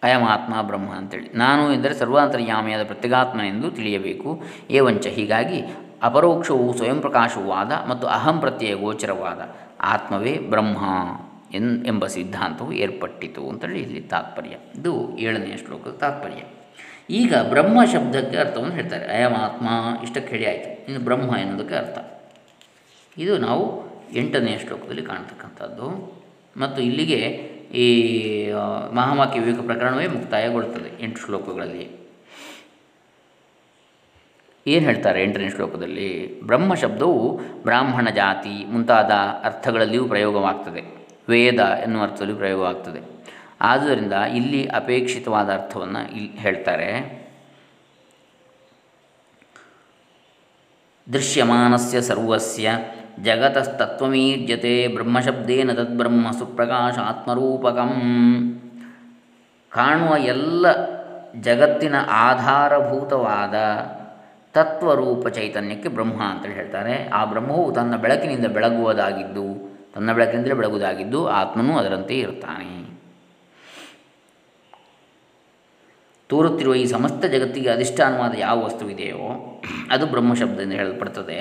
[0.02, 1.30] ಅಯಂ ಆತ್ಮ ಬ್ರಹ್ಮ ಅಂತೇಳಿ.
[1.34, 4.42] ನಾನು ಎಂದರೆ ಸರ್ವಾಂತರ್ಯಾಮಿಯಾದ ಪ್ರತ್ಯಗಾತ್ಮನೆಂದು ತಿಳಿಯಬೇಕು.
[4.70, 5.62] ಏವಂಚ ಹೀಗಾಗಿ
[6.02, 10.76] ಅಪರೋಕ್ಷವು ಸ್ವಯಂ ಪ್ರಕಾಶವಾದ ಮತ್ತು ಅಹಂ ಪ್ರತ್ಯಯ ಗೋಚರವಾದ ಆತ್ಮವೇ ಬ್ರಹ್ಮ
[11.54, 14.56] ಎನ್ ಎಂಬ ಸಿದ್ಧಾಂತವು ಏರ್ಪಟ್ಟಿತು ಅಂತೇಳಿ ಇಲ್ಲಿ ತಾತ್ಪರ್ಯ.
[14.74, 16.42] ಇದು ಏಳನೆಯ ಶ್ಲೋಕದ ತಾತ್ಪರ್ಯ.
[17.10, 19.16] ಈಗ ಬ್ರಹ್ಮ ಶಬ್ದಕ್ಕೆ ಅರ್ಥವನ್ನು ಹೇಳ್ತಾರೆ.
[19.16, 19.68] ಅಯಂ ಆತ್ಮ
[20.02, 20.86] ಇಷ್ಟಕ್ಕೆ ಹೇಳಿ ಆಯಿತು.
[20.86, 21.98] ಇನ್ನು ಬ್ರಹ್ಮ ಎನ್ನುವುದಕ್ಕೆ ಅರ್ಥ.
[23.18, 26.22] ಇದು ನಾವು ಎಂಟನೆಯ ಶ್ಲೋಕದಲ್ಲಿ ಕಾಣ್ತಕ್ಕಂಥದ್ದು.
[26.56, 28.52] ಮತ್ತು ಇಲ್ಲಿಗೆ ಈ
[28.92, 32.02] ಮಹಾಮಾಕಿ ವಿವೇಕ ಪ್ರಕರಣವೇ ಮುಕ್ತಾಯಗೊಳ್ಳುತ್ತದೆ ಎಂಟು ಶ್ಲೋಕಗಳಲ್ಲಿ.
[34.66, 36.40] ಏನು ಹೇಳ್ತಾರೆ ಎಂಟನೇ ಶ್ಲೋಕದಲ್ಲಿ?
[36.42, 39.11] ಬ್ರಹ್ಮ ಶಬ್ದವು ಬ್ರಾಹ್ಮಣ ಜಾತಿ ಮುಂತಾದ
[39.44, 41.08] ಅರ್ಥಗಳಲ್ಲಿಯೂ ಪ್ರಯೋಗವಾಗ್ತದೆ.
[41.28, 43.00] ವೇದ ಎನ್ನುವ ಅರ್ಥದಲ್ಲಿ ಪ್ರಯೋಗವಾಗ್ತದೆ.
[43.61, 47.22] ಆದುದರಿಂದ ಇಲ್ಲಿ ಅಪೇಕ್ಷಿತವಾದ ಅರ್ಥವನ್ನು ಇಲ್ಲಿ ಹೇಳ್ತಾರೆ.
[51.12, 52.70] ದೃಶ್ಯಮಾನಸ್ಯ ಸರ್ವಸ್ಯ
[53.18, 57.90] ಜಗತಸ್ತತ್ವಮೀರ್ಯತೆ ಬ್ರಹ್ಮಶಬ್ದೇನ ತದ್ಬ್ರಹ್ಮ ಸುಪ್ರಕಾಶ ಆತ್ಮರೂಪಕಂ
[59.70, 60.66] ಕಾಣುವ ಎಲ್ಲ
[61.40, 63.55] ಜಗತ್ತಿನ ಆಧಾರಭೂತವಾದ
[64.53, 67.09] ತತ್ವರೂಪ ಚೈತನ್ಯಕ್ಕೆ ಬ್ರಹ್ಮ ಅಂತೇಳಿ ಹೇಳ್ತಾರೆ.
[67.09, 72.83] ಆ ಬ್ರಹ್ಮವು ತನ್ನ ಬೆಳಕಿನಿಂದ ಬೆಳಗುವುದಾಗಿದ್ದು, ತನ್ನ ಬೆಳಕಿನಿಂದಲೇ ಬೆಳಗುವುದಾಗಿದ್ದು ಆತ್ಮನೂ ಅದರಂತೆ ಇರುತ್ತಾನೆ.
[76.29, 81.38] ತೋರುತ್ತಿರುವ ಈ ಸಮಸ್ತ ಜಗತ್ತಿಗೆ ಅಧಿಷ್ಠಾನವಾದ ಯಾವ ವಸ್ತುವಿದೆಯೋ, ಅದು ಬ್ರಹ್ಮಶಬ್ದದಿಂದ ಹೇಳಲ್ಪಡ್ತದೆ.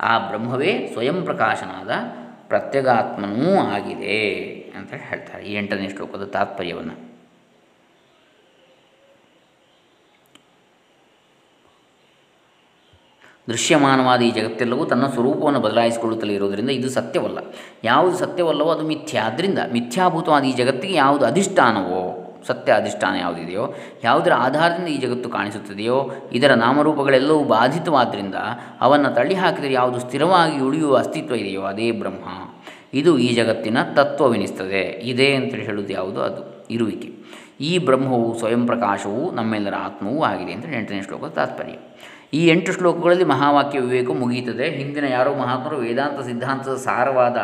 [0.00, 1.90] ಆ ಬ್ರಹ್ಮವೇ ಸ್ವಯಂ ಪ್ರಕಾಶನಾದ
[2.48, 4.44] ಪ್ರತ್ಯಗಾತ್ಮನೂ ಆಗಿದೆ
[4.76, 7.16] ಅಂತ ಹೇಳ್ತಾರೆ ಈ ಎಂಟನೇ ಶ್ಲೋಕದ ತಾತ್ಪರ್ಯವನ್ನು.
[13.48, 17.38] ದೃಶ್ಯಮಾನವಾದ ಈ ಜಗತ್ತೆಲ್ಲವೂ ತನ್ನ ಸ್ವರೂಪವನ್ನು ಬದಲಾಯಿಸಿಕೊಳ್ಳುತ್ತಲೇ ಇರುವುದರಿಂದ ಇದು ಸತ್ಯವಲ್ಲ.
[17.84, 19.20] ಯಾವುದು ಸತ್ಯವಲ್ಲವೋ ಅದು ಮಿಥ್ಯ.
[19.20, 26.54] ಆದ್ದರಿಂದ ಮಿಥ್ಯಾಭೂತವಾದ ಈ ಜಗತ್ತಿಗೆ ಯಾವುದು ಅಧಿಷ್ಠಾನವೋ ಸತ್ಯ ಅಧಿಷ್ಠಾನ ಯಾವುದಿದೆಯೋ, ಯಾವುದರ ಆಧಾರದಿಂದ ಈ ಜಗತ್ತು ಕಾಣಿಸುತ್ತದೆಯೋ, ಇದರ
[26.54, 28.34] ನಾಮರೂಪಗಳೆಲ್ಲವೂ ಬಾಧಿತವಾದ್ದರಿಂದ
[28.80, 32.24] ಅವನ್ನು ತಳ್ಳಿ ಹಾಕಿದರೆ ಯಾವುದು ಸ್ಥಿರವಾಗಿ ಉಳಿಯುವ ಅಸ್ತಿತ್ವ ಇದೆಯೋ ಅದೇ ಬ್ರಹ್ಮ.
[32.94, 34.80] ಇದು ಈ ಜಗತ್ತಿನ ತತ್ವವೆನಿಸ್ತದೆ.
[34.80, 36.20] ಇದೆ ಅಂತ ಹೇಳುವುದು ಯಾವುದು?
[36.20, 37.26] ಅದು ಇರುವಿಕೆ.
[37.60, 41.85] ಈ ಬ್ರಹ್ಮವು ಸ್ವಯಂ ಪ್ರಕಾಶವು ನಮ್ಮೆಲ್ಲರ ಆತ್ಮವೂ ಆಗಿದೆ ಅಂತ ಎಂಟನೇ ಶ್ಲೋಕದ ತಾತ್ಪರ್ಯ.
[42.34, 44.70] ಈ ಎಂಟು ಶ್ಲೋಕಗಳಲ್ಲಿ ಮಹಾವಾಕ್ಯ ವಿವೇಕ ಮುಗಿಯುತ್ತದೆ.
[44.70, 47.36] ಹಿಂದಿನ ಯಾರೋ ಮಹಾತ್ಮರು ವೇದಾಂತ ಸಿದ್ಧಾಂತದ ಸಾರವಾದ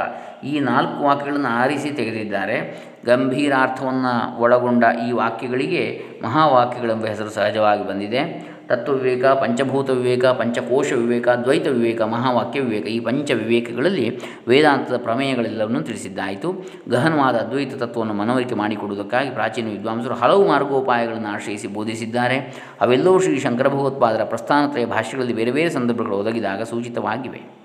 [0.47, 2.85] ಈ ನಾಲ್ಕು ವಾಕ್ಯಗಳನ್ನು ಆರಿಸಿ ತೆಗೆದಿದ್ದಾರೆ.
[3.07, 8.42] ಗಂಭೀರಾರ್ಥವನ್ನು ಒಳಗೊಂಡ ಈ ವಾಕ್ಯಗಳಿಗೆ ಮಹಾವಾಕ್ಯಗಳೆಂಬ ಹೆಸರು ಸಹಜವಾಗಿ ಬಂದಿದೆ.
[8.73, 14.07] ತತ್ವ ವಿವೇಕ ಪಂಚಭೂತ ವಿವೇಕ ಪಂಚಕೋಶ ವಿವೇಕ ದ್ವೈತ ವಿವೇಕ ಮಹಾವಾಕ್ಯ ವಿವೇಕ ಈ ಪಂಚ ವಿವೇಕಗಳಲ್ಲಿ
[14.49, 16.53] ವೇದಾಂತದ ಪ್ರಮೇಯಗಳೆಲ್ಲವನ್ನು ತಿಳಿಸಿದ್ದಾಯಿತು.
[16.89, 22.39] ಗಹನವಾದ ಅದ್ವೈತ ತತ್ವವನ್ನು ಮನವರಿಕೆ ಮಾಡಿಕೊಡುವುದಕ್ಕಾಗಿ ಪ್ರಾಚೀನ ವಿದ್ವಾಂಸರು ಹಲವು ಮಾರ್ಗೋಪಾಯಗಳನ್ನು ಆಶ್ರಯಿಸಿ ಬೋಧಿಸಿದ್ದಾರೆ.
[22.81, 27.62] ಅವೆಲ್ಲವೂ ಶ್ರೀ ಶಂಕರ ಭಗವತ್ಪಾದರ ಪ್ರಸ್ಥಾನತ್ರಯ ಭಾಷೆಗಳಲ್ಲಿ ಬೇರೆ ಬೇರೆ ಸಂದರ್ಭಗಳು ಒದಗಿದಾಗ ಸೂಚಿತವಾಗಿವೆ.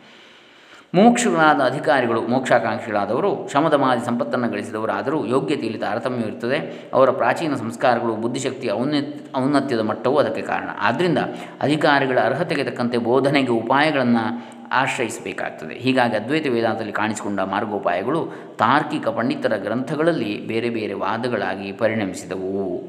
[0.93, 10.17] ಮೋಕ್ಷಗಳಾದ ಅಧಿಕಾರಿಗಳು, ಮೋಕ್ಷಾಕಾಂಕ್ಷಿಗಳಾದವರು ಶಮದಮಾದಿ ಸಂಪತ್ತನ್ನು ಗಳಿಸಿದವರಾದರೂ ಯೋಗ್ಯತೆಯಲ್ಲಿ ತಾರತಮ್ಯವಿರುತ್ತದೆ ಅವರ ಪ್ರಾಚೀನ ಸಂಸ್ಕಾರಗಳು, ಬುದ್ಧಿಶಕ್ತಿಯ ಔನ್ನತ್ ಔನ್ನತ್ಯದ ಮಟ್ಟವೂ
[10.17, 10.69] ಅದಕ್ಕೆ ಕಾರಣ.
[10.79, 11.17] ಆದ್ದರಿಂದ
[11.61, 15.73] ಅಧಿಕಾರಿಗಳ ಅರ್ಹತೆಗೆ ತಕ್ಕಂತೆ ಬೋಧನೆಗೆ ಉಪಾಯಗಳನ್ನು ಆಶ್ರಯಿಸಬೇಕಾಗ್ತದೆ.
[15.73, 22.83] ಹೀಗಾಗಿ ಅದ್ವೈತ ವೇದಾಂತದಲ್ಲಿ ಕಾಣಿಸಿಕೊಂಡ ಮಾರ್ಗೋಪಾಯಗಳು ತಾರ್ಕಿಕ ಪಂಡಿತರ ಗ್ರಂಥಗಳಲ್ಲಿ ಬೇರೆ ಬೇರೆ ವಾದಗಳಾಗಿ ಪರಿಣಮಿಸಿದವು.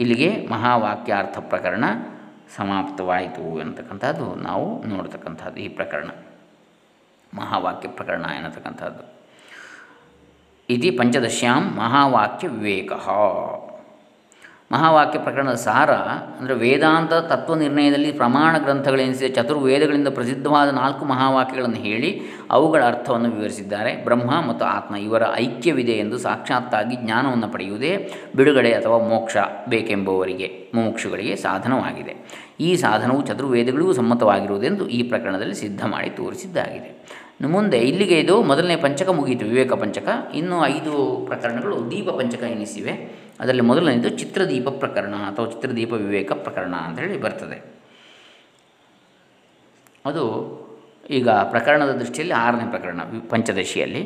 [0.00, 1.84] ಇಲ್ಲಿಗೆ ಮಹಾವಾಕ್ಯಾರ್ಥ ಪ್ರಕರಣ
[2.56, 6.08] ಸಮಾಪ್ತವಾಯಿತು ಅಂತಕ್ಕಂಥದ್ದು ನಾವು ನೋಡ್ತಕ್ಕಂಥದ್ದು ಈ ಪ್ರಕರಣ.
[7.34, 9.20] ಮಹಾವಾಕ್ಯ ಪ್ರಕರಣ ಎನ್ನತಕ್ಕಂಥದ್ದು.
[10.70, 12.92] ಇತಿ ಪಂಚದಶ್ಯಾಂ ಮಹಾವಾಕ್ಯ ವಿವೇಕ.
[14.72, 15.92] ಮಹಾವಾಕ್ಯ ಪ್ರಕರಣದ ಸಾರ
[16.40, 22.10] ಅಂದರೆ ವೇದಾಂತ ತತ್ವ ನಿರ್ಣಯದಲ್ಲಿ ಪ್ರಮಾಣ ಗ್ರಂಥಗಳೆನಿಸಿದ ಚತುರ್ವೇದಗಳಿಂದ ಪ್ರಸಿದ್ಧವಾದ ನಾಲ್ಕು ಮಹಾವಾಕ್ಯಗಳನ್ನು ಹೇಳಿ
[22.50, 24.04] ಅವುಗಳ ಅರ್ಥವನ್ನು ವಿವರಿಸಿದ್ದಾರೆ.
[24.04, 27.92] ಬ್ರಹ್ಮ ಮತ್ತು ಆತ್ಮ ಇವರ ಐಕ್ಯವಿದೆ ಎಂದು ಸಾಕ್ಷಾತ್ತಾಗಿ ಜ್ಞಾನವನ್ನು ಪಡೆಯುವುದೇ
[28.36, 29.36] ಬಿಡುಗಡೆ ಅಥವಾ ಮೋಕ್ಷ
[29.68, 32.14] ಬೇಕೆಂಬುವರಿಗೆ ಮೋಕ್ಷಗಳಿಗೆ ಸಾಧನವಾಗಿದೆ.
[32.60, 36.90] ಈ ಸಾಧನವು ಚತುರ್ವೇದಗಳಿಗೂ ಸಮ್ಮತವಾಗಿರುವುದೆಂದು ಈ ಪ್ರಕರಣದಲ್ಲಿ ಸಿದ್ಧ ಮಾಡಿ ತೋರಿಸಿದ್ದಾಗಿದೆ.
[37.46, 40.08] ಮುಂದೆ ಇಲ್ಲಿಗೆ ಇದು ಮೊದಲನೇ ಪಂಚಕ ಮುಗಿಯಿತು ವಿವೇಕ ಪಂಚಕ.
[40.34, 40.92] ಇನ್ನು ಐದು
[41.26, 42.94] ಪ್ರಕರಣಗಳು ದೀಪ ಪಂಚಕ ಎನಿಸಿವೆ.
[43.40, 47.58] ಅದರಲ್ಲಿ ಮೊದಲನೇದು ಚಿತ್ರದೀಪ ಪ್ರಕರಣ ಅಥವಾ ಚಿತ್ರದೀಪ ವಿವೇಕ ಪ್ರಕರಣ ಅಂತೇಳಿ ಬರ್ತದೆ.
[50.06, 50.24] ಅದು
[51.10, 54.02] ಈಗ ಪ್ರಕರಣದ ದೃಷ್ಟಿಯಲ್ಲಿ ಆರನೇ ಪ್ರಕರಣ ಪಂಚದಶಿಯಲ್ಲಿ.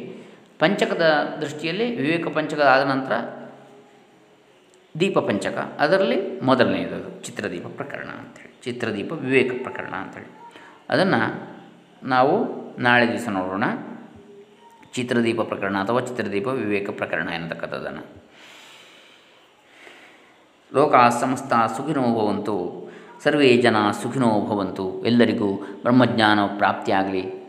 [0.58, 1.06] ಪಂಚಕದ
[1.40, 3.14] ದೃಷ್ಟಿಯಲ್ಲಿ ವಿವೇಕ ಪಂಚಕ ಆದ ನಂತರ
[5.00, 10.30] ದೀಪ ಪಂಚಕ, ಅದರಲ್ಲಿ ಮೊದಲನೆಯದು ಚಿತ್ರದೀಪ ಪ್ರಕರಣ ಅಂಥೇಳಿ ಚಿತ್ರದೀಪ ವಿವೇಕ ಪ್ರಕರಣ ಅಂಥೇಳಿ
[10.88, 11.20] ಅದನ್ನು
[12.02, 12.34] ನಾವು
[12.82, 13.64] ನಾಳೆ ದಿವಸ ನೋಡೋಣ.
[14.94, 18.23] ಚಿತ್ರದೀಪ ಪ್ರಕರಣ ಅಥವಾ ಚಿತ್ರದೀಪ ವಿವೇಕ ಪ್ರಕರಣ ಎನ್ನತಕ್ಕಂಥದ್ದನ್ನು
[20.74, 22.84] ಲೋಕ ಸಮಸ್ತ ಸುಖಿನೋ ಭವಂತು.
[23.22, 25.06] ಸರ್ವೇ ಜನ ಸುಖಿನೋ ಭವಂತು.
[25.06, 27.44] ಎಲ್ಲರಿಗೂ ಬ್ರಹ್ಮಜ್ಞಾನ ಪ್ರಾಪ್ತಿಯಾಗಲಿ.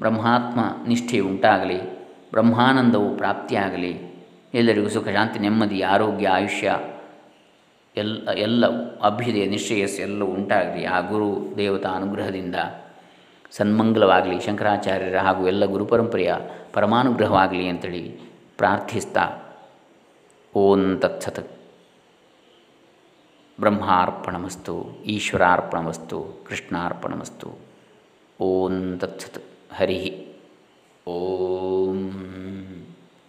[0.00, 2.08] ಬ್ರಹ್ಮಾತ್ಮ ನಿಷ್ಠೆ ಉಂಟಾಗಲಿ.
[2.30, 4.24] ಬ್ರಹ್ಮಾನಂದವು ಪ್ರಾಪ್ತಿಯಾಗಲಿ.
[4.54, 6.78] ಎಲ್ಲರಿಗೂ ಸುಖ, ಶಾಂತಿ, ನೆಮ್ಮದಿ, ಆರೋಗ್ಯ, ಆಯುಷ್ಯ.
[7.96, 8.66] ಎಲ್ಲ ಎಲ್ಲ
[8.98, 10.84] ಅಭ್ಯುದಯ ನಿಶ್ಚಯಸ್ ಎಲ್ಲವೂ ಉಂಟಾಗಲಿ.
[10.84, 12.54] ಆ ಗುರು ದೇವತಾ ಅನುಗ್ರಹದಿಂದ.
[13.50, 14.40] ಸನ್ಮಂಗಲವಾಗಲಿ.
[14.40, 16.34] ಶಂಕರಾಚಾರ್ಯರ ಹಾಗೂ ಎಲ್ಲ ಗುರುಪರಂಪರೆಯ
[16.72, 18.20] ಪರಮಾನುಗ್ರಹವಾಗಲಿ ಅಂತೇಳಿ
[18.56, 19.54] ಪ್ರಾರ್ಥಿಸ್ತಾ.
[20.54, 21.57] ಓಂ ತತ್ಸತ್.
[23.60, 27.58] ಬ್ರಹ್ಮಾರ್ಪಣಮಸ್ತು ಈಶ್ವರಾರ್ಪಣಮಸ್ತು ಕೃಷ್ಣಾರ್ಪಣಮಸ್ತು.
[28.40, 30.28] ಓಂ ತತ್ಸತ್ ಹರಿ.
[31.06, 32.77] ಓಂ.